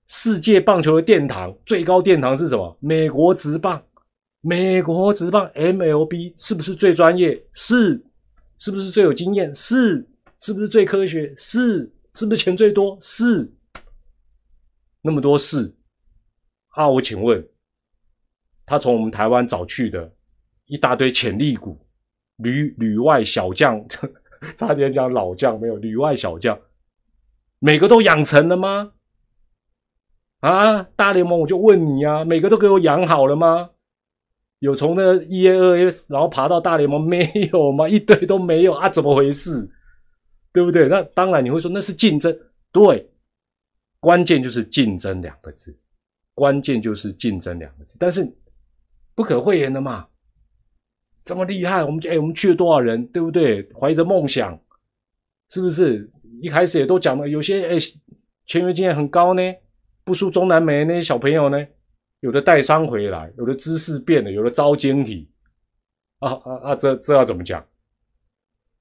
[0.06, 2.76] 世界棒球的殿堂最高殿堂是什么？
[2.78, 3.84] 美国职棒，
[4.46, 7.42] 美国职棒 MLB 是不是最专业？
[7.54, 8.04] 是，
[8.58, 9.52] 是不是最有经验？
[9.54, 10.06] 是，
[10.38, 11.32] 是不是最科学？
[11.34, 12.98] 是，是不是钱最多？
[13.00, 13.50] 是，
[15.00, 15.74] 那么多事。
[16.72, 17.42] 啊，我请问，
[18.66, 20.12] 他从我们台湾找去的
[20.66, 21.80] 一大堆潜力股，
[22.36, 23.82] 旅旅外小将，
[24.56, 26.60] 差点讲老将，没有旅外小将，
[27.60, 28.92] 每个都养成了吗？
[30.40, 33.70] 啊，大联盟我就问你啊，每个都给我养好了吗？
[34.64, 37.86] 有从那一 A 二 A 然后爬到大联盟没有吗？
[37.86, 39.68] 一堆都没有啊，怎么回事？
[40.54, 40.88] 对不对？
[40.88, 42.34] 那当然你会说那是竞争，
[42.72, 43.06] 对，
[44.00, 45.76] 关键就是竞争两个字。
[46.32, 48.26] 关键就是竞争两个字，但是
[49.14, 50.06] 不可讳言的嘛，
[51.26, 53.68] 这么厉害，我们哎，我们去了多少人，对不对？
[53.78, 54.58] 怀着梦想，
[55.50, 56.10] 是不是？
[56.40, 57.78] 一开始也都讲了，有些哎，
[58.46, 59.42] 签约经验很高呢，
[60.04, 61.66] 不输中南美那些小朋友呢，
[62.24, 65.30] 有的带伤回来，有的姿势变了，有的招晶体，
[66.20, 67.62] 啊啊啊，这这要怎么讲？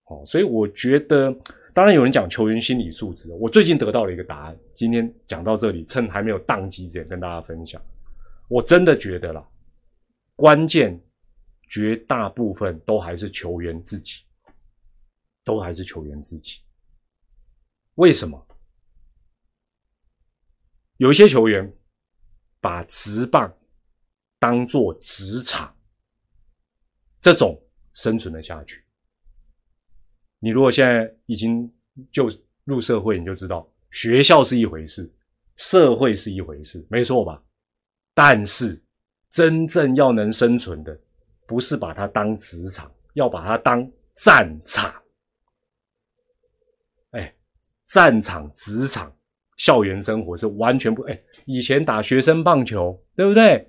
[0.05, 1.35] 哦，所以我觉得。
[1.75, 4.55] 当然有人讲球员心理素质，我最近得到了一个答案。
[4.75, 7.81] 今天讲到这里，趁还没有宕机之前跟大家分享。
[8.47, 9.43] 我真的觉得了，
[10.35, 11.01] 关键
[11.67, 14.21] 绝大部分都还是球员自己，
[15.43, 16.59] 都还是球员自己。
[17.95, 18.39] 为什么？
[20.97, 21.73] 有一些球员
[22.63, 23.53] 把职棒
[24.39, 25.75] 当做职场，
[27.19, 28.81] 这种生存了下去。
[30.39, 31.69] 你如果现在已经
[32.09, 32.31] 就
[32.63, 35.13] 入社会，你就知道学校是一回事，
[35.57, 37.43] 社会是一回事，没错吧？
[38.13, 38.81] 但是
[39.29, 40.97] 真正要能生存的，
[41.45, 45.03] 不是把它当职场，要把它当战场。
[47.11, 47.35] 哎，
[47.87, 49.13] 战场、职场、
[49.57, 51.19] 校园生活是完全不哎。
[51.45, 53.67] 以前打学生棒球，对不对？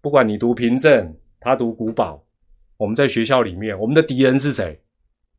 [0.00, 2.22] 不管你读凭证，他读古堡，
[2.76, 4.80] 我们在学校里面，我们的敌人是谁？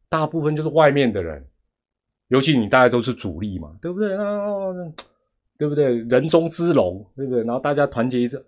[0.10, 1.46] 大部分就是外面的人，
[2.30, 4.16] 尤其你大家都是主力嘛，对不对？
[4.16, 4.24] 啊，
[5.58, 5.96] 对不对？
[6.04, 7.44] 人中之龙，对不对？
[7.44, 8.44] 然后大家团结一致。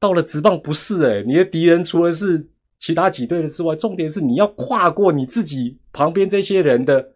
[0.00, 7.12] 到了职棒不是诶你的敌人除了是其他几队的之外，重点是你要跨过你自己旁边这些人的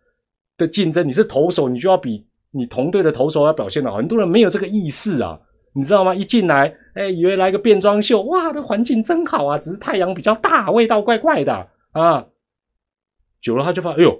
[0.57, 1.07] 的竞争。
[1.07, 3.97] 你是投手，你就要比你同队的投手要表现的好。
[3.97, 5.41] 很多人没有这个意识啊，
[5.75, 6.15] 你知道吗？
[6.15, 12.27] 一进来，哎，以为来个变装秀，哇，这环境真好啊，只是太阳比较大，味道怪怪的啊。
[13.41, 14.17] 久了他就发，哎呦，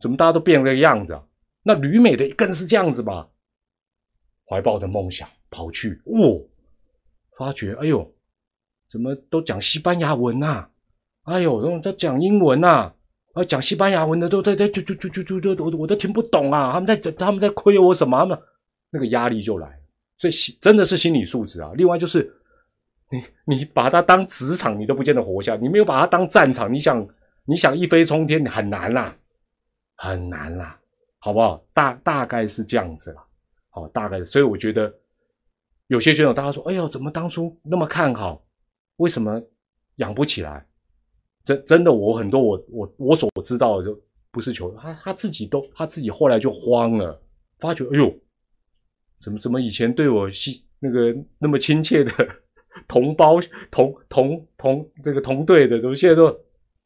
[0.00, 1.24] 怎么大家都变了个样子啊？
[1.62, 3.26] 那旅美的更是这样子吧？
[4.46, 6.44] 怀抱的梦想跑去，哦，
[7.38, 8.14] 发觉，哎呦，
[8.88, 10.68] 怎么都讲西班牙文呐？
[11.24, 12.68] 哎呦，都讲英文呐？
[12.68, 12.94] 啊，
[13.34, 16.72] 啊讲西班牙文的都在在就就就就就都我我都听不懂啊！
[16.72, 18.38] 他们在他们在亏我什么嘛？
[18.90, 19.78] 那个压力就来，
[20.16, 21.72] 所以心真的是心理素质啊。
[21.76, 22.34] 另外就是，
[23.10, 27.06] 你你把它当职场，你都不见得活下；你没有把它当战场，你想。
[27.46, 29.14] 你想一飞冲天你很难啦，
[29.96, 30.80] 很难啦，
[31.18, 31.62] 好不好？
[31.74, 33.22] 大大概是这样子啦，
[33.68, 34.24] 好，大概。
[34.24, 34.90] 所以我觉得
[35.88, 38.42] 有些选手，大家说：“哎呦，怎么当初那么看好？
[38.96, 39.38] 为什么
[39.96, 40.66] 养不起来？”
[41.44, 47.20] 真真的，我很多我我我所知道的就不是球他他自己都他自己后来就慌了，
[47.58, 48.14] 发觉：“哎呦，
[49.20, 52.10] 怎么怎么以前对我系那个那么亲切的
[52.88, 53.38] 同胞
[53.70, 56.30] 同同同这个同队的，怎么现在都？”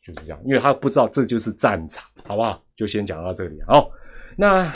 [0.00, 2.62] 就是这样，因为他不知道这就是战场，好不好？
[2.74, 3.60] 就先讲到这里。
[3.66, 3.90] 好，
[4.36, 4.72] 那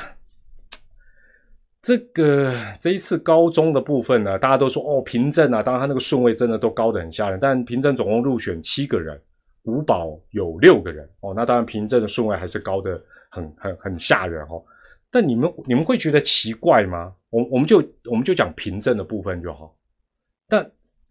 [1.80, 7.38] 这个这一次高中的部分呢，大家都说哦，平镇啊，当然他那个顺位真的都高的很吓人。
[7.40, 9.18] 但平镇总共入选七个人，
[9.64, 14.64] 五保有六个人哦，那当然凭证的顺位还是高的很很很吓人哦。
[15.10, 17.14] 但你们你们会觉得奇怪吗？
[17.30, 17.76] 我我们就
[18.10, 19.76] 我们就讲凭证的部分就好。
[20.48, 20.68] 但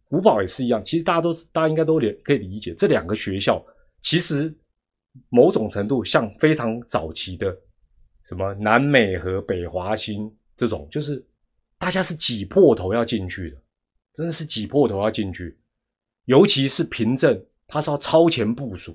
[0.10, 3.64] 五保也是一样，其实大家都大家应该都理可以理解这两个学校。
[4.02, 4.54] 其实
[5.30, 7.56] 某种程度像非常早期的
[8.26, 11.24] 什么南美和北华新这种，就是
[11.78, 13.58] 大家是挤破头要进去的，
[14.16, 15.58] 真的是挤破头要进去。
[16.26, 17.40] 尤其是凭证，
[17.72, 18.94] 他是要超前部署。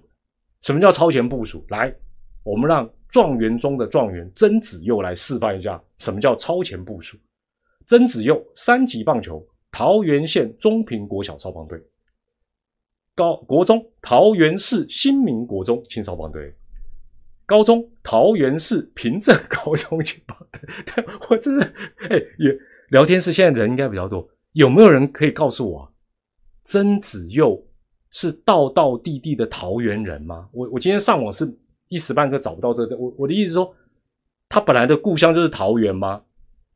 [0.61, 1.65] 什么叫超前部署？
[1.69, 1.95] 来，
[2.43, 7.17] 我们让状元中的状元曾子佑来示范一下什么叫超前部署。
[7.87, 11.81] 曾子佑三级棒球，桃园县中平国小少棒队。
[13.15, 16.55] 高国中桃园市新民国中青少棒队，
[17.47, 20.61] 高中桃园市平镇高中青棒队。
[20.85, 21.65] 对我真的
[22.11, 22.55] 哎，也
[22.91, 25.91] 聊天室现在人应该比较多，有没有人可以告诉我，
[26.65, 27.67] 曾子佑
[28.17, 30.49] 是道道地地的桃园人吗？
[30.51, 31.47] 我我今天上网是
[31.89, 32.97] 一时半刻找不到这个。
[32.97, 33.71] 我我的意思说，
[34.49, 36.23] 他本来的故乡就是桃园吗？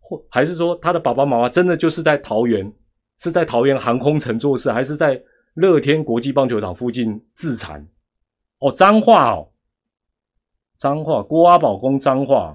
[0.00, 2.70] 或还是说他的爸爸妈妈真的就是在桃园，
[3.20, 5.18] 是在桃园航空城做事，还是在
[5.55, 7.88] 乐天国际棒球场附近自残？
[8.59, 9.48] 哦，脏话哦，
[10.79, 12.55] 脏话，郭阿宝公脏话，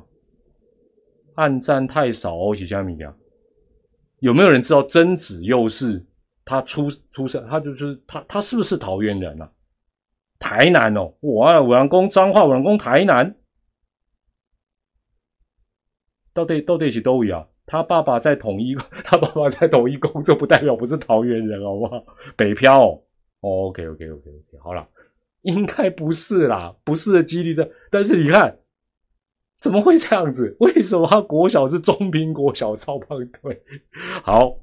[1.34, 3.12] 暗赞太少哦，几家米呀？
[4.20, 6.06] 有没有人知道曾子佑是
[6.46, 7.46] 他出出生？
[7.50, 9.52] 他就是他，他是不是桃园人啊？
[10.40, 13.36] 台南哦，哇，五郎公彰化，五郎公台南，
[16.34, 17.50] 到底到底是都一样？
[17.66, 22.06] 他爸爸在统一， 他爸爸在统一工作，不代表不是桃园人，好不好？
[22.38, 23.02] 北漂哦
[23.42, 24.88] ，OK OK OK OK，好了，
[25.42, 28.60] 应该不是啦，不是的几率在，但是你看。
[29.62, 30.56] 怎么会这样子？
[30.60, 33.64] 为什么他国小是中平国小超棒队？
[34.22, 34.58] 好，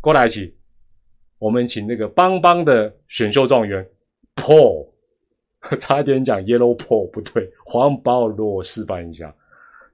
[0.00, 0.56] 过来一起，
[1.38, 3.86] 我们请那个邦邦的选秀状元
[4.36, 4.88] Paul，
[5.78, 9.34] 差点讲 Yellow Paul 不对，黄保罗示范一下。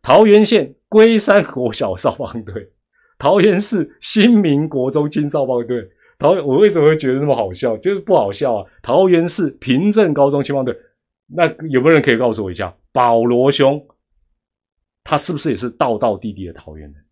[0.03, 2.71] 桃园县龟山国小少棒队，
[3.19, 5.91] 桃园市新民国中青少棒队。
[6.19, 7.77] 桃我为什么会觉得那么好笑？
[7.79, 8.71] 就是不好笑啊！
[8.83, 10.75] 桃园市平镇高中青棒队，
[11.27, 12.75] 那有没有人可以告诉我一下？
[12.93, 13.85] 保罗兄。
[15.03, 17.05] 他是不是也是道道地地的桃园人？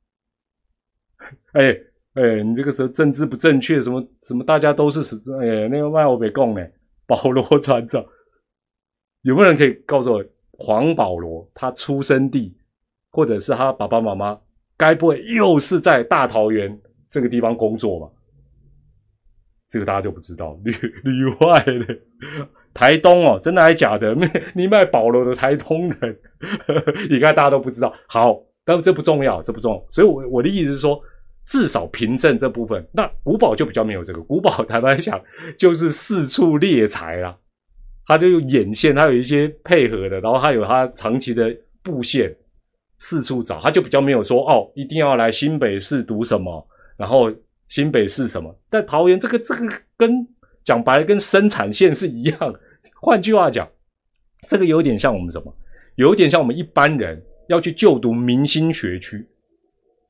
[1.52, 1.80] 哎
[2.14, 6.66] 哎，你这个时候政治不正确，什么什么，大家都是死哎，那个外我别供呢。
[7.06, 8.04] 保罗船长，
[9.22, 12.56] 有没有人可以告诉我，黄保罗他出生地，
[13.10, 14.38] 或者是他爸爸妈妈，
[14.76, 18.08] 该不会又是在大桃园这个地方工作吧？
[19.68, 21.98] 这个大家就不知道，里里外的。
[22.74, 24.14] 台东哦，真的还是假的？
[24.54, 26.18] 你卖保罗的台东人，
[27.10, 27.92] 你看大家都不知道。
[28.06, 29.86] 好，但这不重要，这不重要。
[29.90, 30.98] 所以，我我的意思是说，
[31.46, 34.20] 至少凭证这部分，那古堡就比较没有这个。
[34.22, 35.20] 古堡 坦白讲，
[35.58, 37.36] 就是四处猎财啦，
[38.06, 42.34] 他就用眼线，他有一些配合的，然后他有他长期的布线，
[42.98, 47.32] 四处找，他就比较没有说哦，一定要来新北市读什么，然后
[47.68, 48.54] 新北市什么。
[48.70, 50.26] 但桃园这个这个跟。
[50.64, 52.54] 讲白了，跟生产线是一样。
[53.00, 53.68] 换句话讲，
[54.46, 55.52] 这个有点像我们什么？
[55.96, 59.26] 有点像我们一般人要去就读明星学区，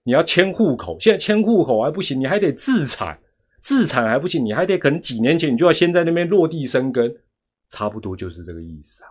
[0.04, 0.96] 你要迁户口。
[1.00, 3.18] 现在迁户口还不行，你还得自产，
[3.62, 7.14] 自产还不行，你还得可能几年前你就要先在那边落地生根，
[7.70, 9.08] 差不多就是这个意思啊。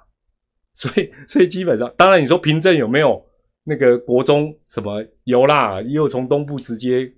[0.73, 3.23] 所以，所以基本上，当然你说凭证有没有
[3.63, 7.12] 那个国中什么有啦，又从东部直接。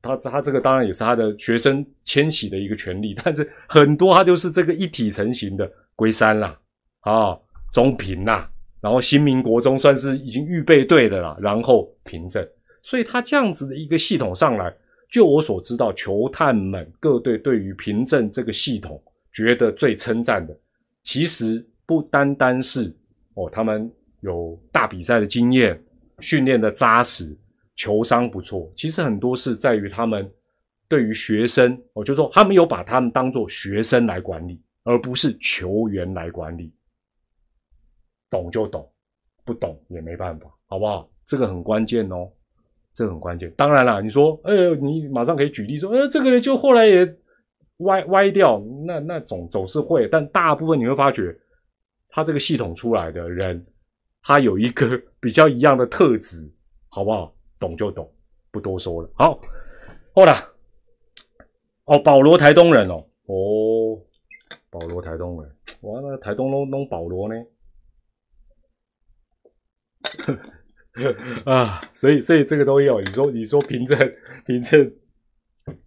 [0.00, 6.56] 他他这个当然也是他的学生迁徙的一个权利，但是很多他就是这个一体成型的龟山啦，
[7.00, 7.36] 啊
[7.72, 8.48] 中平啦，
[8.80, 12.46] 然后新民国中算是已经预备队的啦，然后凭证，
[12.82, 14.74] 所以他这样子的一个系统上来，
[15.10, 20.56] 就我所知道，球探们各队对于凭证这个系统觉得最称赞的，
[21.02, 22.94] 其实不单单是
[23.34, 23.90] 哦他们
[24.20, 25.82] 有大比赛的经验，
[26.20, 27.36] 训练的扎实。
[27.74, 30.30] 球商不错，其实很多是在于他们
[30.88, 36.70] 对于学生，我就说他们有把他们当做学生来管理，而不是球员来管理。
[38.28, 38.86] 懂就懂，
[39.42, 41.10] 不懂也没办法，好不好？
[41.26, 42.30] 这个很关键哦，
[42.94, 43.50] 这很关键。
[43.56, 47.16] 当然了，你说，呃，你马上可以举例说，呃，这个人就后来也
[47.78, 51.34] 歪歪掉，那那总总是会，但大部分你会发觉，
[52.08, 53.64] 他这个系统出来的人，
[54.22, 56.36] 他有一个 比较一样的特质，
[56.88, 57.34] 好不好？
[57.58, 58.12] 懂就懂，
[58.50, 59.10] 不多说了。
[59.14, 59.40] 好，
[60.14, 60.32] 好了。
[61.84, 63.98] 哦，保罗台东人哦，哦，
[64.70, 65.50] 保罗台东人，
[65.80, 67.34] 哇，那台东弄弄保罗呢？
[71.44, 73.00] 啊，所以所以这个都有。
[73.00, 73.98] 你说你说凭证
[74.46, 74.92] 凭证，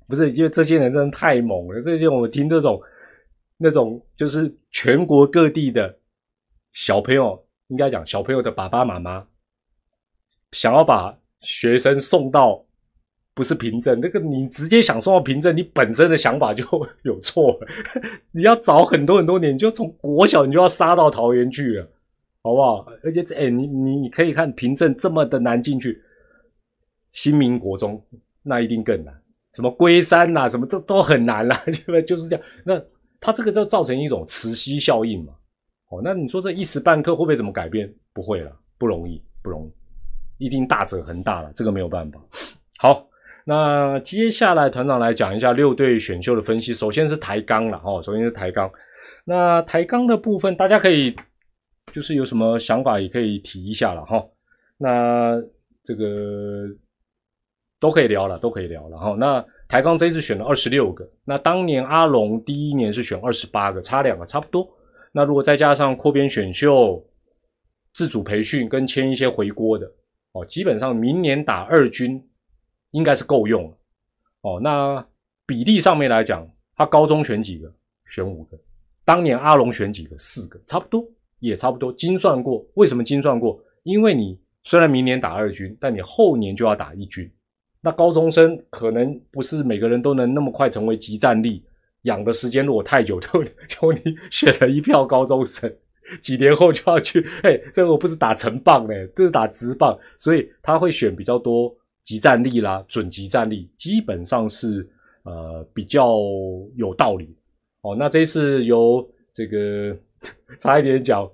[0.07, 1.81] 不是因为这些人真的太猛了。
[1.81, 2.81] 最近我听这种
[3.57, 5.97] 那种就是全国各地的
[6.71, 9.25] 小朋友，应该讲小朋友的爸爸妈妈
[10.51, 11.17] 想要把。
[11.41, 12.65] 学生送到
[13.35, 16.65] 不是凭证，那个你直接想送到凭证，你本身的想法就
[17.03, 17.59] 有错。
[18.31, 21.87] 你要找很多很多年，你就从国小你就要杀到桃园去了，
[22.45, 22.85] 好不好？
[23.03, 25.99] 而且，哎，你你你可以看凭证这么的难进去，
[27.11, 27.99] 新民国中
[28.43, 29.11] 那一定更难，
[29.55, 32.45] 什么龟山呐，什么都都很难啦，就 就是这样。
[32.63, 32.79] 那
[33.19, 35.33] 它这个就造成一种磁吸效应嘛。
[35.89, 37.91] 哦，那你说这一时半刻会不会怎么改变？
[38.13, 40.45] 不会了，不容易，不容易。
[40.45, 42.21] 一定大者恒大了，这个没有办法。
[42.77, 43.07] 好，
[43.43, 46.75] 那接下来团长来讲一下六队选秀的分析。
[46.75, 48.69] 首先是抬杠了哦，首先是抬杠。
[49.23, 51.15] 那抬杠的部分，大家可以
[51.95, 54.21] 就是有什么想法也可以提一下了哈。
[54.77, 55.41] 那
[55.81, 56.67] 这个
[57.79, 59.15] 都可以聊了，都可以聊了哈。
[59.17, 64.69] 那台钢这一次选了二十六个，那当年阿龙第一年是选二十八个，差两个差不多。
[65.13, 67.01] 那如果再加上扩编选秀、
[67.93, 69.89] 自主培训跟签一些回锅的
[70.33, 72.21] 哦，基本上明年打二军
[72.91, 73.77] 应该是够用了
[74.41, 74.59] 哦。
[74.61, 75.07] 那
[75.45, 77.73] 比例上面来讲，他高中选几个？
[78.09, 78.59] 选五个。
[79.05, 80.17] 当年阿龙选几个？
[80.17, 81.07] 四个，差不多
[81.45, 81.93] 也差不多。
[81.93, 83.59] 精算过，为什么精算过？
[83.83, 87.29] 因为你虽然明年打二军，但你后年就要打一军。
[87.81, 91.63] 那高中生可能不是每个人都能那么快成为集战力，
[92.01, 95.71] 养的时间如果太久，就就你 选了一票高中生，
[96.19, 101.71] 几年后就要去，哎，这个我不是打成棒嘞，这是打直棒，所以他会选比较多
[102.03, 104.87] 集战力啦，准集战力，基本上是
[105.23, 106.17] 呃比较
[106.75, 107.37] 有道理
[107.81, 107.95] 哦。
[107.95, 109.95] 那这一次由这个
[110.59, 111.29] 差一点讲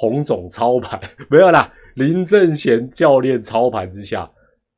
[0.00, 4.30] 洪总操盘 没有啦，林正贤教练操盘之下。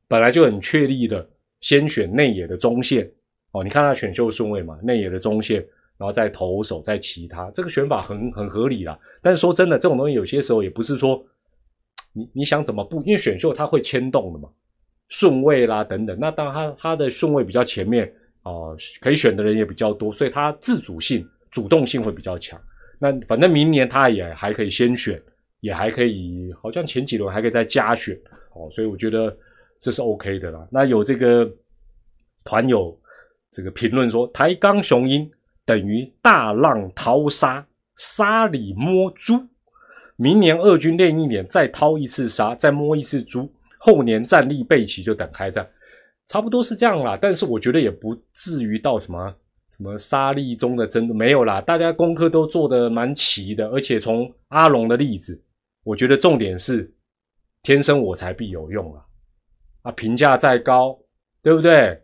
[0.07, 1.25] 本来就很确立的，
[1.59, 3.07] 先选内野的中线
[3.51, 5.63] 哦，你看他选秀顺位嘛，内野的中线，
[5.95, 8.97] 然后再投手，再其他，这个选法很很合理啦。
[9.21, 11.23] 但是说真的，这种东西有些时候也不是说
[12.13, 14.49] 你你想怎么布，因为选秀它会牵动的嘛，
[15.09, 16.17] 顺位啦等等。
[16.19, 18.11] 那当然他他的顺位比较前面
[18.41, 22.59] 哦，可以选的人也比较多，所以他自主性、主动性会比较强。
[23.01, 25.19] 那反正明年他也还可以先选，
[25.59, 28.15] 也还可以，好像前几轮还可以再加选
[28.53, 29.35] 哦，所以我觉得。
[29.83, 30.67] 这是 OK 的啦。
[30.69, 31.51] 那有这个
[32.43, 32.95] 团友
[33.51, 35.27] 这个评论说，台钢雄鹰
[35.65, 39.43] 等于大浪淘沙，沙里摸猪。
[40.17, 43.51] 明年二军练一年，再掏一次沙，再摸一次猪。
[43.79, 45.67] 后年战力备齐，就等开战，
[46.27, 47.17] 差不多是这样啦。
[47.19, 49.35] 但是我觉得也不至于到什么
[49.75, 51.61] 什么沙粒中的真没有啦。
[51.61, 55.41] 大家功课都做得蛮齐的，而且从阿龙的例子，
[55.83, 56.93] 我觉得重点是
[57.63, 59.05] 天生我材必有用啊。
[59.83, 60.99] 啊，评价再高，
[61.41, 61.99] 对不对？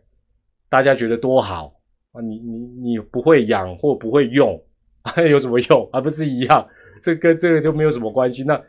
[0.70, 1.72] 大家觉得多好
[2.12, 2.20] 啊！
[2.20, 4.60] 你你你不会养或不会用，
[5.30, 5.88] 有什么用？
[5.92, 6.66] 还不是一样？
[7.02, 8.42] 这跟这个就没有什么关系。
[8.44, 8.60] 那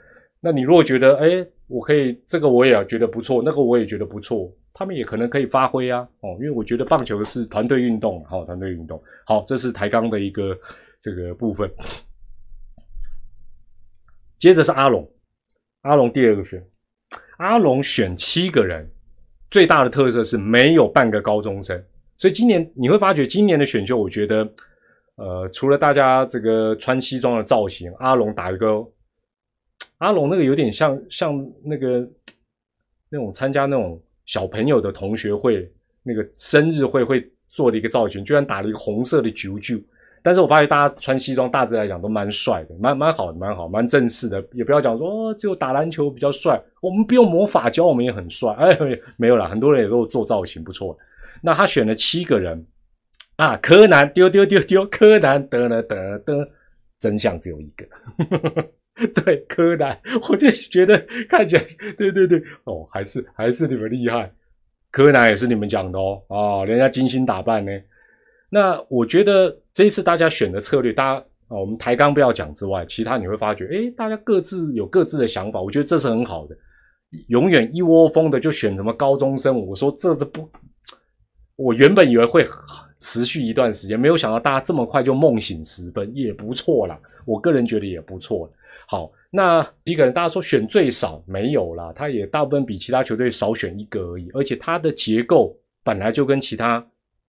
[0.42, 6.08] 那你如果觉得，哎，我可以这个我也觉得不错，那个我也觉得不错，他们也可能可以发挥啊。
[6.22, 9.02] 哦，因为我觉得棒球是团队运动，好，团队运动。
[9.26, 10.58] 好，这是台钢的一个
[11.02, 11.70] 这个部分。
[14.38, 15.10] 接着是阿龙，
[15.82, 16.66] 阿龙第二个选，
[17.38, 18.90] 阿龙选七个人。
[19.52, 21.84] 最大的特色是没有半个高中生，
[22.18, 24.48] 所以今年你会发觉今年的选秀，我觉得，
[25.16, 28.88] 呃，除了大家这个穿西装的造型，阿龙打一个，
[29.98, 32.08] 阿龙那个有点像像那个
[33.10, 34.00] 那种参加那种
[34.30, 35.68] 小朋友的同学会
[36.04, 39.76] 那个生日会会做的一个造型，居然打了一个红色的九九。
[40.22, 44.40] 但是我发现大家穿西装，大致来讲都蛮帅的，蛮蛮好，蛮好，蛮正式的。
[44.52, 48.54] 也不要讲说只有打篮球比较帅，我们不用魔法教，我们也很帅。
[48.62, 48.70] 哎，
[49.18, 50.96] 没有啦，很多人也都做造型不错。
[51.42, 52.64] 那他选了七个人
[53.38, 56.48] 啊，柯南丢丢丢丢，柯南得了得得，
[57.00, 57.84] 真相只有一个。
[58.20, 58.68] 呵呵呵
[59.24, 60.98] 对，柯南，我就觉得
[61.28, 61.64] 看起来，
[61.98, 64.32] 对对对，哦，还是还是你们厉害，
[64.92, 67.72] 柯南也是你们讲的哦，啊，人家精心打扮呢。
[68.50, 76.58] 那我觉得这一次大家选的策略，大家啊，我们抬杠不要讲之外，其他你会发觉，哎，大家各自有各自的想法，我觉得这是很好的。
[77.28, 80.50] 永远一窝蜂的就选什么高中生，我说这都不，
[81.56, 82.46] 我原本以为会
[83.00, 87.00] 持续一段时间，没有想到大家这么快就梦醒时分，也不错啦。
[87.26, 88.52] 我个人觉得也不错。
[88.92, 96.84] 好，那几个人大家说选最少没有啦，他也大部分比其他球队少选一个而已，而且他的结构本来就跟其他。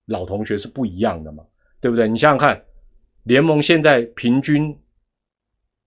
[0.06, 1.44] 老同学是不一样的嘛，
[1.80, 2.08] 对不对？
[2.08, 2.60] 你想想看，
[3.24, 4.76] 联盟现在平均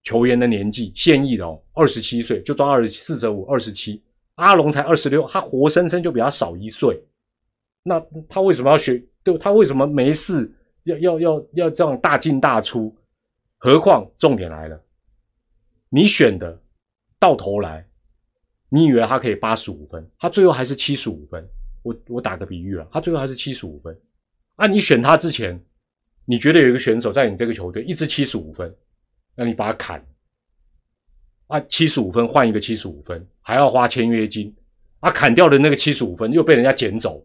[0.03, 4.01] 球员的年纪，现役的哦，二十七岁，就抓二十四折五，二十七。
[4.35, 6.97] 阿龙才二十六，他活生生就比他少一岁。
[7.83, 9.03] 那他为什么要学？
[9.23, 10.49] 对，他为什么没事
[10.83, 12.95] 要要要要这样大进大出？
[13.57, 14.81] 何况重点来了，
[15.95, 16.59] 你选的
[17.19, 17.87] 到头来，
[18.67, 21.47] 你以为他可以八十五分，他最后还是七十五分。
[21.83, 23.95] 我我打个比喻了，他最后还是七十五分。
[24.55, 25.63] 啊，你选他之前，
[26.25, 28.75] 你觉得有一个选手在你这个球队一直七十五分，
[29.35, 30.03] 那你把他砍，
[31.45, 34.51] 啊，七十五分换一个七十五分，还要花签约金，
[34.99, 37.23] 啊，砍掉的那个七十五分又被人家捡走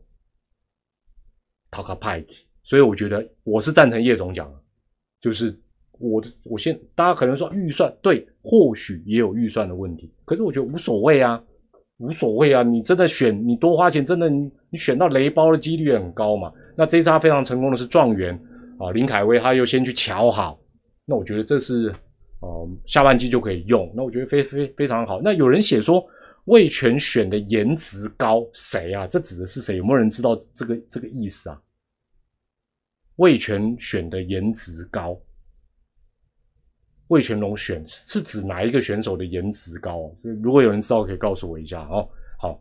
[1.70, 2.36] ，Talk a pike，。
[2.64, 4.62] 所以我觉得我是赞成叶总讲的，
[5.22, 5.58] 就是
[5.98, 11.42] 我我现大家可能说预算对，或许也有预算的问题，可是我觉得无所谓啊。
[11.98, 16.52] 无所谓啊，你真的选你多花钱，真的你你选到雷包的几率很高嘛。
[16.76, 18.40] 那这一次他非常成功的是状元
[18.78, 20.56] 啊，林凯威他又先去瞧好，
[21.04, 21.92] 那我觉得这是
[22.38, 25.20] 呃下半季就可以用，那我觉得非非非常好。
[25.20, 26.00] 那有人写说
[26.44, 29.04] 魏权选的颜值高，谁啊？
[29.08, 29.76] 这指的是谁？
[29.76, 31.60] 有没有人知道这个这个意思啊？
[33.16, 35.20] 魏权选的颜值高，
[37.08, 40.10] 魏全龙选是指哪一个选手的颜值高？
[40.42, 42.08] 如果有人知道，可以告诉我一下哦。
[42.38, 42.60] 好，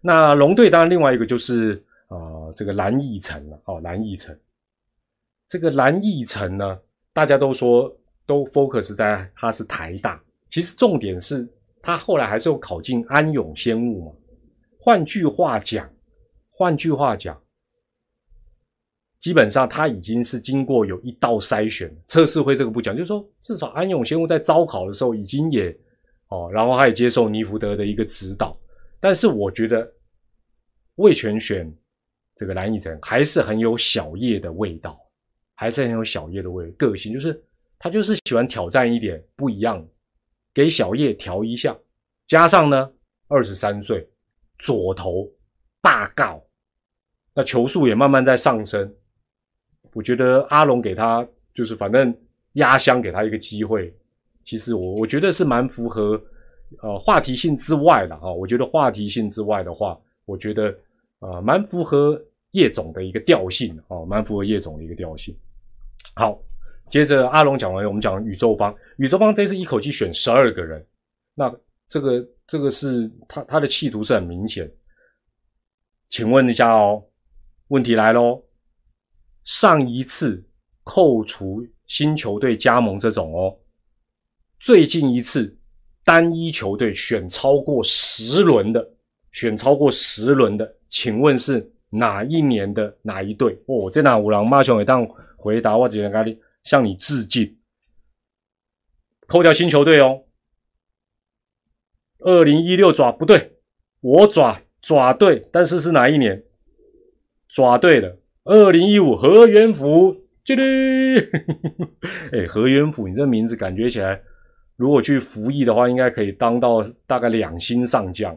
[0.00, 2.16] 那龙队当然另外一个就是啊，
[2.56, 4.38] 这个蓝奕晨了哦，蓝奕晨。
[5.48, 6.78] 这个蓝奕晨呢，
[7.12, 7.94] 大家都说
[8.26, 11.46] 都 focus 在他是台大，其实重点是
[11.82, 14.12] 他后来还是有考进安永仙雾嘛。
[14.78, 15.88] 换句话讲，
[16.50, 17.38] 换句话讲。
[19.24, 25.74] 基本上他已经是经过有一道筛选，测试会这个不讲，就是说至少安永先生在招考的时候已经也
[26.28, 28.54] 哦，然后他也接受尼福德的一个指导。
[29.00, 29.90] 但是我觉得
[30.96, 31.74] 魏全选
[32.36, 35.00] 这个蓝奕成还是很有小叶的味道，
[35.54, 37.42] 还是很有小叶的味个性，就是
[37.78, 39.82] 他就是喜欢挑战一点不一样，
[40.52, 41.74] 给小叶调一下。
[42.26, 42.92] 加上呢，
[43.28, 44.06] 二十三岁，
[44.58, 45.26] 左投
[45.80, 46.44] 霸告，
[47.34, 48.94] 那球速也慢慢在上升。
[49.94, 52.14] 我觉得阿龙给他就是反正
[52.54, 53.92] 压箱给他一个机会，
[54.44, 56.20] 其实我我觉得是蛮符合
[56.82, 58.32] 呃话题性之外的哈。
[58.32, 60.74] 我觉得话题性之外的话，我觉得
[61.20, 62.20] 呃蛮符合
[62.50, 65.34] 叶总的一个调性哦，蛮符合叶总的一个调性。
[66.14, 66.38] 好，
[66.90, 68.74] 接着阿龙讲完，我们讲宇宙帮。
[68.98, 70.84] 宇宙帮这次一口气选十二个人，
[71.34, 71.52] 那
[71.88, 74.70] 这个这个是他他的企图是很明显。
[76.10, 77.02] 请问一下哦，
[77.68, 78.40] 问题来喽。
[79.44, 80.42] 上一次
[80.82, 83.56] 扣除新球队加盟这种哦，
[84.58, 85.56] 最近一次
[86.02, 88.94] 单一球队选超过十轮的，
[89.32, 93.58] 选超过十轮的，请问是哪一年的哪一队？
[93.66, 97.58] 哦，这哪五郎马雄也当回答，我只能跟你向你致敬。
[99.26, 100.24] 扣掉新球队哦，
[102.18, 103.58] 二零一六爪不对，
[104.00, 106.42] 我爪爪对，但是是哪一年？
[107.48, 108.18] 爪对了。
[108.44, 110.14] 二零一五何元甫，
[110.44, 111.18] 这里，
[112.30, 114.20] 哎，何元甫，你这名字感觉起来，
[114.76, 118.36] 如果去服役的话，应该可以当到大概两星上将，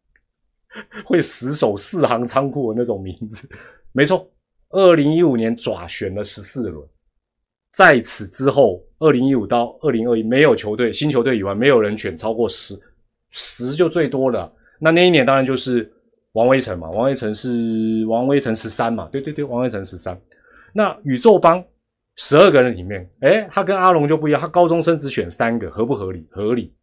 [1.02, 3.48] 会死守四行仓库的那种名字。
[3.92, 4.30] 没错，
[4.68, 6.86] 二零一五年爪选了十四轮，
[7.72, 12.78] 在此之后，二零一五到二零二一没有球队新球队以外，没有人选超过十，
[13.30, 14.52] 十就最多了。
[14.78, 15.90] 那那一年当然就是。
[16.36, 20.20] 王威成嘛，王威成是王威成十三嘛，对对对，王威成十三。
[20.74, 21.64] 那宇宙帮
[22.16, 26.28] 十二个人里面，哎，他跟阿龙就不一样，他高中生只选三个，合不合理？
[26.30, 26.74] 合理，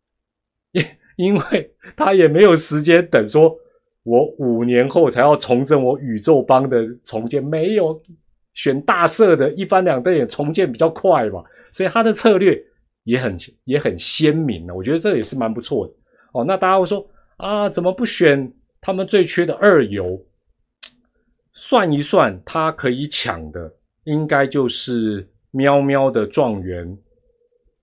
[0.72, 0.84] 因
[1.28, 3.56] 因为他也没有时间等，说
[4.02, 8.02] 我五年后才要重整我宇宙帮的重建，没有
[8.56, 12.60] 选大社的一翻两瞪眼重建比较快嘛，所以他的策略
[13.04, 15.94] 也很也很鲜明的，我觉得这也是蛮不错的
[16.34, 16.44] 哦。
[16.44, 18.52] 那大家会说啊，怎么不选？
[18.86, 20.22] 他们最缺的二游，
[21.54, 23.74] 算一算，他可以抢的
[24.04, 26.98] 应该就是喵喵的状元，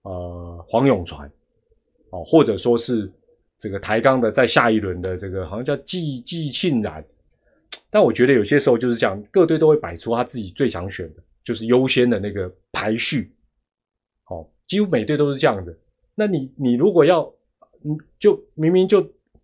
[0.03, 1.27] 呃，黄永传，
[2.11, 3.11] 哦，或者说是
[3.59, 7.03] 这个抬杠的，在下一轮的这个好像叫季季庆然。
[7.89, 13.33] 但我觉得有些时候就是这样，各队都会摆出他自己最想选的，就是优先的那个排序。
[14.29, 15.75] 哦，几乎每队都是这样的。
[16.15, 17.23] 那你你如果要，
[17.85, 19.01] 嗯，就明明就。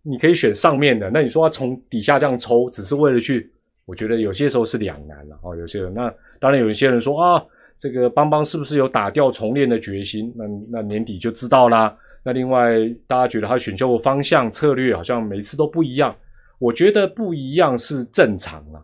[0.09, 3.51] 你可以选上面的，那你说要从底下这样抽，只是为了去，
[3.85, 5.53] 我觉得有些时候是两难了哦。
[5.53, 7.43] 有些人，那当然有一些人说啊，
[7.77, 10.33] 这个邦邦是不是有打掉重练的决心？
[10.37, 11.93] 那那年底就知道啦。
[12.23, 16.15] 那另外，大家觉得他选秀方向策略好像每次都不一样，
[16.57, 18.79] 我觉得不一样是正常啊，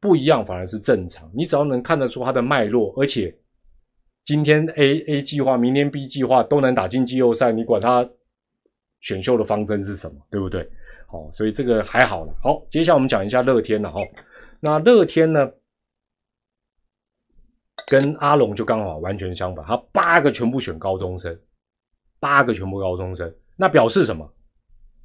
[0.00, 1.30] 不一样反而是正常。
[1.34, 3.34] 你只要能看得出他的脉络，而且
[4.24, 8.08] 今天 A A 计划，明天 B 计划都能打进季后赛，你管他。
[9.00, 10.68] 选秀的方针是什么，对不对？
[11.06, 12.34] 好，所以这个还好了。
[12.42, 14.00] 好，接下来我们讲一下乐天了哈。
[14.60, 15.50] 那乐天呢，
[17.86, 21.36] 跟阿龙就刚好完全相反，他八个全部选高中生，
[22.20, 24.32] 八个全部高中生，那表示什么？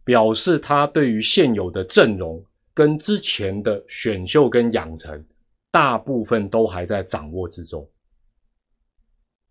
[0.04, 2.44] 表示他对于现有的阵容
[2.74, 5.26] 跟之前的选秀跟养成，
[5.72, 7.90] 大部分都还在掌握之中。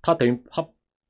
[0.02, 0.64] 他等于他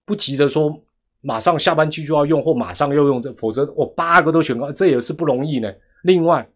[0.07, 0.83] 不急着说。
[1.27, 5.73] 马上下半季就要用，或马上要用这，否则我八个都选高，这也是不容易呢。
[6.03, 6.47] 另外，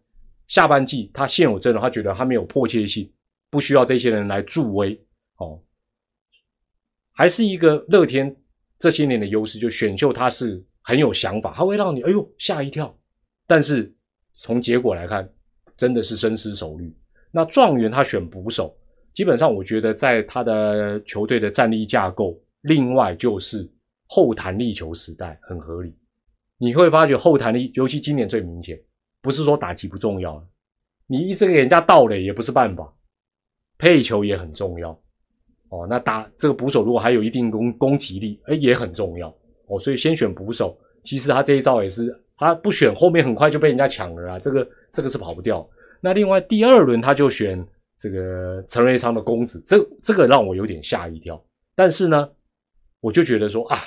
[0.47, 3.11] 下半季他现有阵容，他觉得他没有迫切性，
[3.49, 5.03] 不需要这些人来助威
[5.37, 5.59] 哦。
[7.11, 8.33] 还是一个乐天
[8.77, 12.95] 这些年的优势，就选秀他是很有想法，他会让你哎呦吓一跳。
[13.47, 13.91] 但是
[14.33, 15.27] 从结果来看，
[15.75, 16.95] 真的是深思熟虑。
[17.31, 18.77] 那状元他选捕手，
[19.15, 23.67] 基本上我觉得在他的球队的战力架构，另外就是。
[24.09, 25.95] 后弹力球时代很合理，
[26.57, 28.77] 你会发觉后弹力，尤其今年最明显。
[29.21, 30.43] 不是说打击不重要了，
[31.05, 32.91] 你一直给人家倒垒也不是办法，
[33.77, 34.91] 配球也很重要
[35.69, 35.85] 哦。
[35.89, 39.27] 那打这个捕手如果还有一定攻攻击力，哎，也很重要
[39.67, 39.77] 哦。
[39.77, 44.39] 所以先选捕手，其实他这一招也是，他不选后面很快就被人家抢了啊。
[44.39, 45.69] 这个这个是跑不掉。
[45.99, 47.61] 那另外第二轮他就选
[47.99, 51.39] 这个陈瑞昌的公子，这这个让我有点吓一跳。
[51.75, 52.31] 但是呢，
[53.01, 53.77] 我就觉得说啊，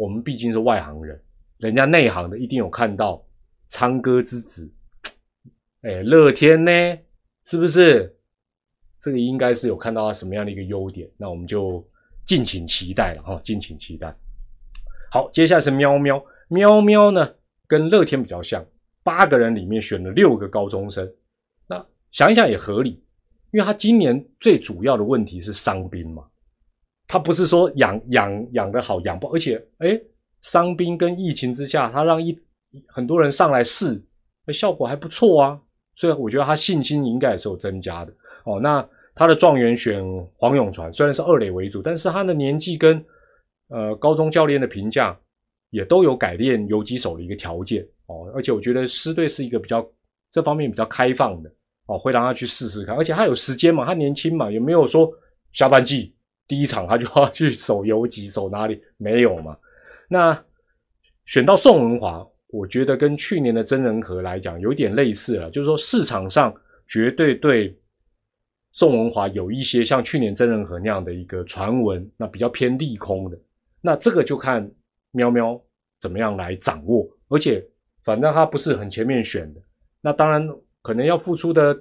[0.00, 1.20] 我们毕竟是外行人，
[1.58, 3.22] 人家内行的一定有看到
[3.68, 4.72] 昌哥之子。
[5.82, 6.70] 哎，乐天呢？
[7.44, 8.16] 是不是？
[8.98, 11.06] 这个应该是有看到他什么样的一个优点？
[11.18, 11.86] 那我们就
[12.24, 14.14] 敬请期待了哈，敬请期待。
[15.12, 17.34] 好，接下来是喵喵喵喵呢，
[17.66, 18.64] 跟乐天比较像，
[19.02, 21.06] 八个人里面选了六个高中生。
[21.66, 22.92] 那想一想也合理，
[23.50, 26.26] 因为他今年最主要的问题是伤兵嘛，
[27.10, 30.00] 他不是说养养养的好养不，而且哎，
[30.42, 32.38] 伤兵跟疫情之下，他让一
[32.86, 34.00] 很多人上来试，
[34.52, 35.60] 效果还不错啊。
[35.96, 38.12] 所以我觉得他信心应该也是有增加的
[38.44, 38.60] 哦。
[38.60, 40.00] 那他的状元选
[40.36, 43.04] 黄永传，虽然是二垒为主，但是他的年纪跟
[43.70, 45.18] 呃高中教练的评价
[45.70, 48.30] 也都有改练游击手的一个条件哦。
[48.36, 49.84] 而且我觉得师队是一个比较
[50.30, 51.50] 这方面比较开放的
[51.86, 52.94] 哦，会让他去试试看。
[52.94, 55.10] 而且他有时间嘛，他年轻嘛，也没有说
[55.52, 56.14] 下半季
[56.50, 58.82] 第一场他就要去守游击守哪里？
[58.98, 59.56] 没有嘛。
[60.08, 60.44] 那
[61.24, 62.26] 选到宋文华。
[62.52, 66.52] 我觉得跟去年的真人和来讲有点类似了，就是说市场上
[66.88, 67.78] 绝对对
[68.72, 73.38] 宋文华有一些像去年真人和那样的一个传闻，那比较偏利空的，
[73.80, 74.68] 那这个就看
[75.12, 75.62] 喵喵
[76.00, 77.64] 怎么样来掌握，而且
[78.02, 79.60] 反正他不是很前面选的，
[80.00, 80.44] 那当然
[80.82, 81.80] 可能要付出的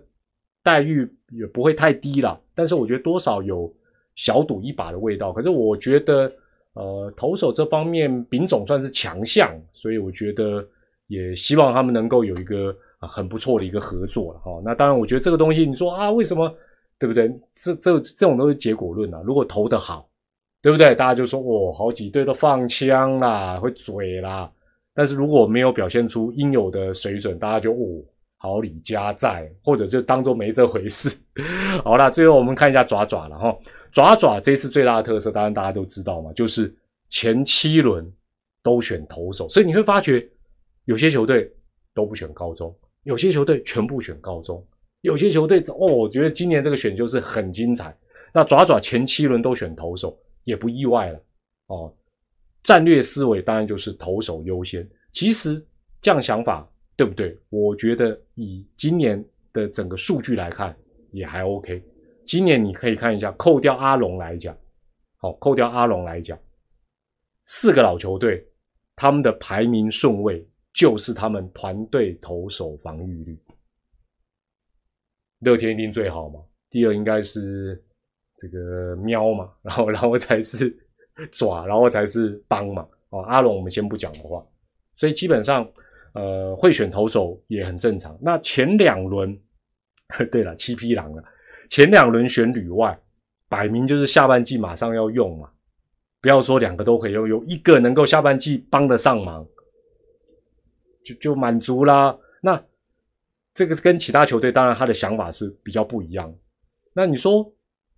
[0.62, 3.76] 待遇也不会太低了，但是我觉得多少有
[4.20, 6.32] 小赌一把的味道，可是我觉得。
[6.74, 10.66] 呃，投手这方面，丙总算是强项，所以我觉得
[11.08, 14.62] 也希望他们能够有一个很不错的一个合作了哈。
[14.64, 16.50] 那当然，我觉得这个东西，你说啊，为什么
[16.98, 17.28] 对不对？
[17.56, 19.20] 这这这种都是结果论啊。
[19.26, 20.08] 如果投得好，
[20.62, 20.96] 对不对？
[20.96, 24.50] 大家就说哦，好几队都放枪啦，会嘴啦。
[24.94, 28.02] 但是如果没有表现出应有的水准，大家就哦，
[28.38, 31.18] 好李家在，或者就当做没这回事。
[31.84, 33.58] 好了，最后我们看一下爪爪了哈。
[33.92, 36.74] 爪爪这次最大的特色，当然大家都知道嘛，就是
[37.10, 38.06] 前七轮
[38.64, 40.28] 都选投手，所以你会发觉
[40.86, 41.52] 有些球队
[41.94, 44.66] 都不选高中，有些球队全部选高中，
[45.02, 47.96] 有些球队哦，我觉得今年这个选秀是很精彩。
[48.32, 51.24] 那爪爪前七轮都选投手，也不意外了
[51.68, 51.92] 哦。
[52.62, 54.88] 战略思维当然就是投手优先。
[55.12, 55.66] 其实
[56.02, 57.36] 这样想法对不对？
[57.50, 59.24] 我觉得以今年
[59.54, 60.76] 的整个数据来看，
[61.12, 61.84] 也还 OK。
[62.30, 64.56] 今年你可以看一下，扣掉阿龙来讲，
[65.18, 66.38] 好，扣掉阿龙来讲，
[67.46, 68.48] 四个老球队
[68.96, 73.36] 他们的排名顺位就是他们团队投手防御率，
[75.40, 77.84] 乐天一定最好嘛，第二应该是
[78.38, 80.70] 这个喵嘛， 然后然后才是
[81.32, 84.46] 爪，然后才是帮嘛，哦，阿龙我们先不讲的话，
[84.98, 85.68] 所以基本上
[86.14, 88.16] 呃会选投手也很正常。
[88.22, 89.36] 那前两轮，
[90.32, 91.24] 对了，七匹狼了。
[91.70, 93.00] 前两轮选旅外，
[93.48, 95.50] 摆明就是下半季马上要用嘛。
[96.22, 99.48] 不要说两个都可以用，有一个能够下半季帮得上忙，
[101.06, 102.18] 就就满足啦。
[102.42, 102.62] 那
[103.54, 106.34] 这个跟其他球队当然他的想法是比较不一样。
[106.94, 107.50] 那你说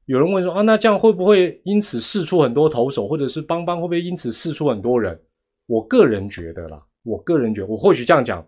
[0.05, 5.19] 有人问说啊，那这样会不会因此试出很多投手，或者是邦邦会不会因此试出很多人？
[5.65, 8.45] 我个人觉得啦，我个人觉得，我或许这样讲，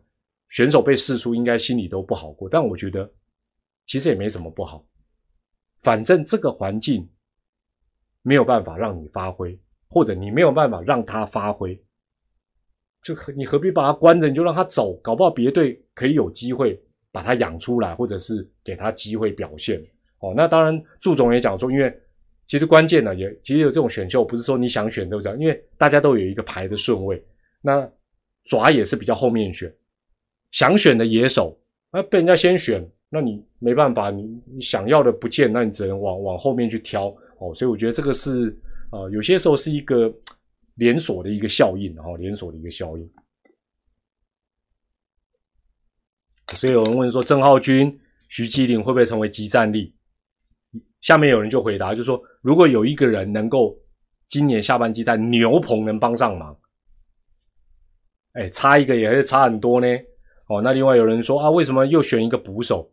[0.50, 3.10] 选手被试出应该心里都不好过，但我觉得
[3.88, 4.86] 其实也没什么不好。
[5.84, 7.08] 反正这个环境
[8.22, 9.60] 没有办法让你发挥，
[9.90, 11.78] 或者你没有办法让他发挥，
[13.04, 14.30] 就何你何必把他关着？
[14.30, 16.82] 你就让他走，搞不好别队可以有机会
[17.12, 19.78] 把他养出来，或者是给他机会表现。
[20.20, 21.94] 哦，那当然，祝总也讲说，因为
[22.48, 27.22] 其实关键呢，也其实有这种选秀，不是说你想选都这样，因为大家都有一个排的顺位。
[27.62, 27.86] 那
[28.46, 29.70] 爪也是比较后面选，
[30.52, 31.60] 想选的野手，
[31.92, 32.90] 那被人家先选。
[33.14, 34.24] 那你没办法，你
[34.56, 37.54] 你想要的不见，那你只能往往后面去挑哦。
[37.54, 38.58] 所以我觉得这个是
[38.92, 40.12] 呃，有些时候是一个
[40.74, 43.08] 连锁的一个效应，然后连锁的一个效应。
[46.56, 47.96] 所以有人问说，郑浩君、
[48.30, 49.94] 徐基林会不会成为集战力？
[51.02, 53.78] 下面有人就回答，就说如果有一个人能够
[54.28, 56.58] 今年下半季在牛棚能帮上忙，
[58.32, 59.88] 哎，差一个也是差很多呢。
[60.48, 62.92] 哦，那另外有人说啊，为什么又选一个捕手？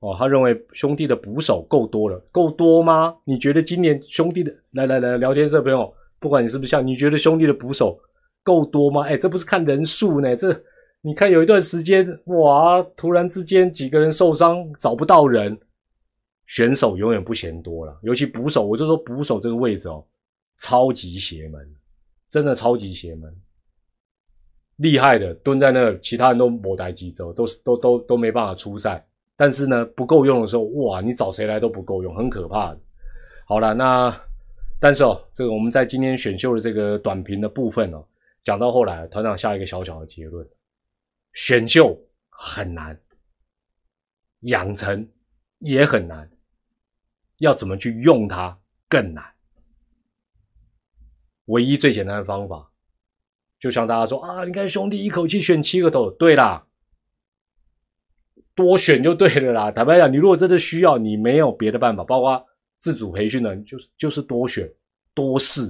[0.00, 3.16] 哦，他认为兄弟的捕手够多了，够多吗？
[3.24, 7.98] 你觉得今年兄弟的来来来聊天室的朋友，不管你是不是像，你觉得兄弟的捕手
[8.44, 9.02] 够多吗？
[9.02, 10.48] 哎，这不是看人数呢，这
[11.00, 15.58] 你看有一段时间哇，突然之间几个人受伤找不到人，
[16.46, 20.04] 选手永远不嫌多了，尤其捕手，我就说捕手这个位置哦，
[20.58, 21.60] 超级邪门，
[22.30, 23.34] 真的超级邪门。
[24.76, 29.04] 厉害的蹲在那，其他人都莫待几周，都是都都都没办法出赛。
[29.40, 32.80] 但是呢，不够用的时候，哇，你找谁来都不够用，很可怕的。
[33.46, 34.20] 好了，那
[34.80, 38.04] 但是哦，这个我们在今天选秀的这个短评的部分哦，
[38.42, 40.44] 讲到后来，团长下一个小小的结论：
[41.34, 41.96] 选秀
[42.28, 43.00] 很难，
[44.40, 45.08] 养成
[45.60, 46.28] 也很难，
[47.38, 48.58] 要怎么去用它
[48.88, 49.24] 更难。
[51.44, 52.68] 唯一最简单的方法。
[53.60, 56.67] 就像大家说啊，你看兄弟一口气选七个头，对啦，
[58.58, 59.70] 多选就对了啦。
[59.72, 62.44] 坦白讲，你如果真的需要，你没有别的办法，包括
[62.80, 64.68] 自主培训的，就是就是多选
[65.14, 65.62] 多试，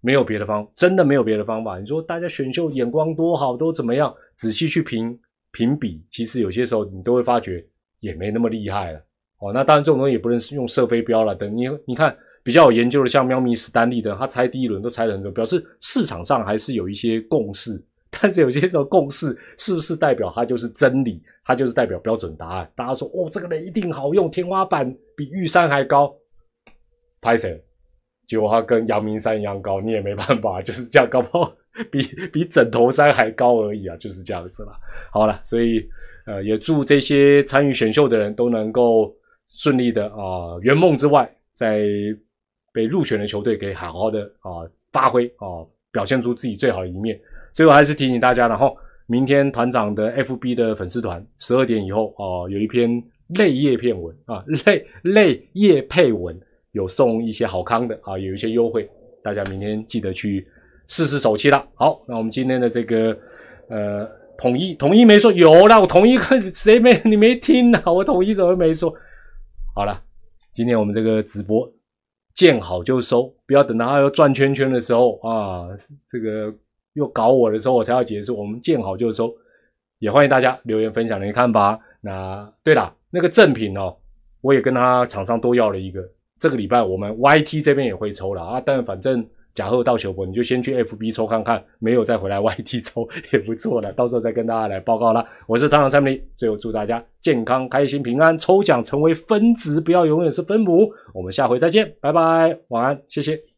[0.00, 1.78] 没有别的方，真的没有别的方法。
[1.78, 4.12] 你说大家选秀眼光多好，都怎么样？
[4.34, 5.16] 仔细去评
[5.52, 7.64] 评比，其实有些时候你都会发觉
[8.00, 8.98] 也没那么厉害了。
[9.38, 11.34] 哦，那当然这种东西也不能用射飞镖了。
[11.34, 12.16] 等你你看。
[12.44, 17.70] 比较有研究的，像喵咪史丹利的，他猜第一轮都猜的很准，表示市场上还是有一些共识。
[18.20, 21.22] 但是有些时候共识是不是代表它就是真理？
[21.44, 22.70] 它就是代表标准答案？
[22.74, 26.14] 大家说哦，这个人一定好用，天花板比玉山还高，
[27.20, 27.62] 拍谁？
[28.26, 31.54] 结果他跟阳明山一样高，你也没办法， 就是这样高，不好
[31.90, 32.02] 比
[32.32, 34.72] 比枕头山还高而已啊，就是这样子啦。
[35.12, 35.86] 好了，所以
[36.26, 39.14] 呃，也祝这些参与选秀的人都能够
[39.50, 41.86] 顺利的啊圆梦之外，在。
[42.74, 45.62] 被入选的球队可以好好的啊发挥啊，
[45.92, 47.16] 表现出自己最好的一面。
[47.54, 48.76] 最后还是提醒大家，然后
[49.06, 56.38] 明天团长的 FB 的粉丝团十二点以后啊，有一篇泪叶片文啊，泪泪叶配文
[56.72, 58.88] 有送一些好康的啊，有一些优惠，
[59.22, 60.46] 大家明天记得去
[60.88, 61.66] 试试手气啦。
[61.74, 63.16] 好，那我们今天的这个
[63.68, 67.80] 呃统一统一没说有啦，我统一看谁没你没听呐？
[67.86, 68.92] 我统一怎么没说？
[69.74, 70.02] 好了，
[70.52, 71.70] 今天我们这个直播。
[72.34, 75.68] 见好就收，不要等到他要转圈圈的时候啊，
[76.08, 76.52] 这个
[76.94, 78.36] 又搞我的时候，我才要结束。
[78.36, 79.32] 我们见好就收，
[79.98, 81.78] 也欢迎大家留言分享你的看法。
[82.00, 83.94] 那对了，那个赠品哦，
[84.40, 86.02] 我也跟他厂商多要了一个。
[86.40, 89.24] 这个礼拜我们 YT 这边也会抽了啊，但反正。
[89.54, 93.92] 假贺到球博，你就先去 FB 抽看看，没有再回来 YT 抽也不错了。
[93.92, 95.24] 到时候再跟大家来报告了。
[95.46, 100.92] 我是团长三明，最后祝大家健康、开心、平安，抽奖成为分子，不要永远是分母。
[101.12, 103.53] 我们下回再见，拜拜，晚安，谢谢。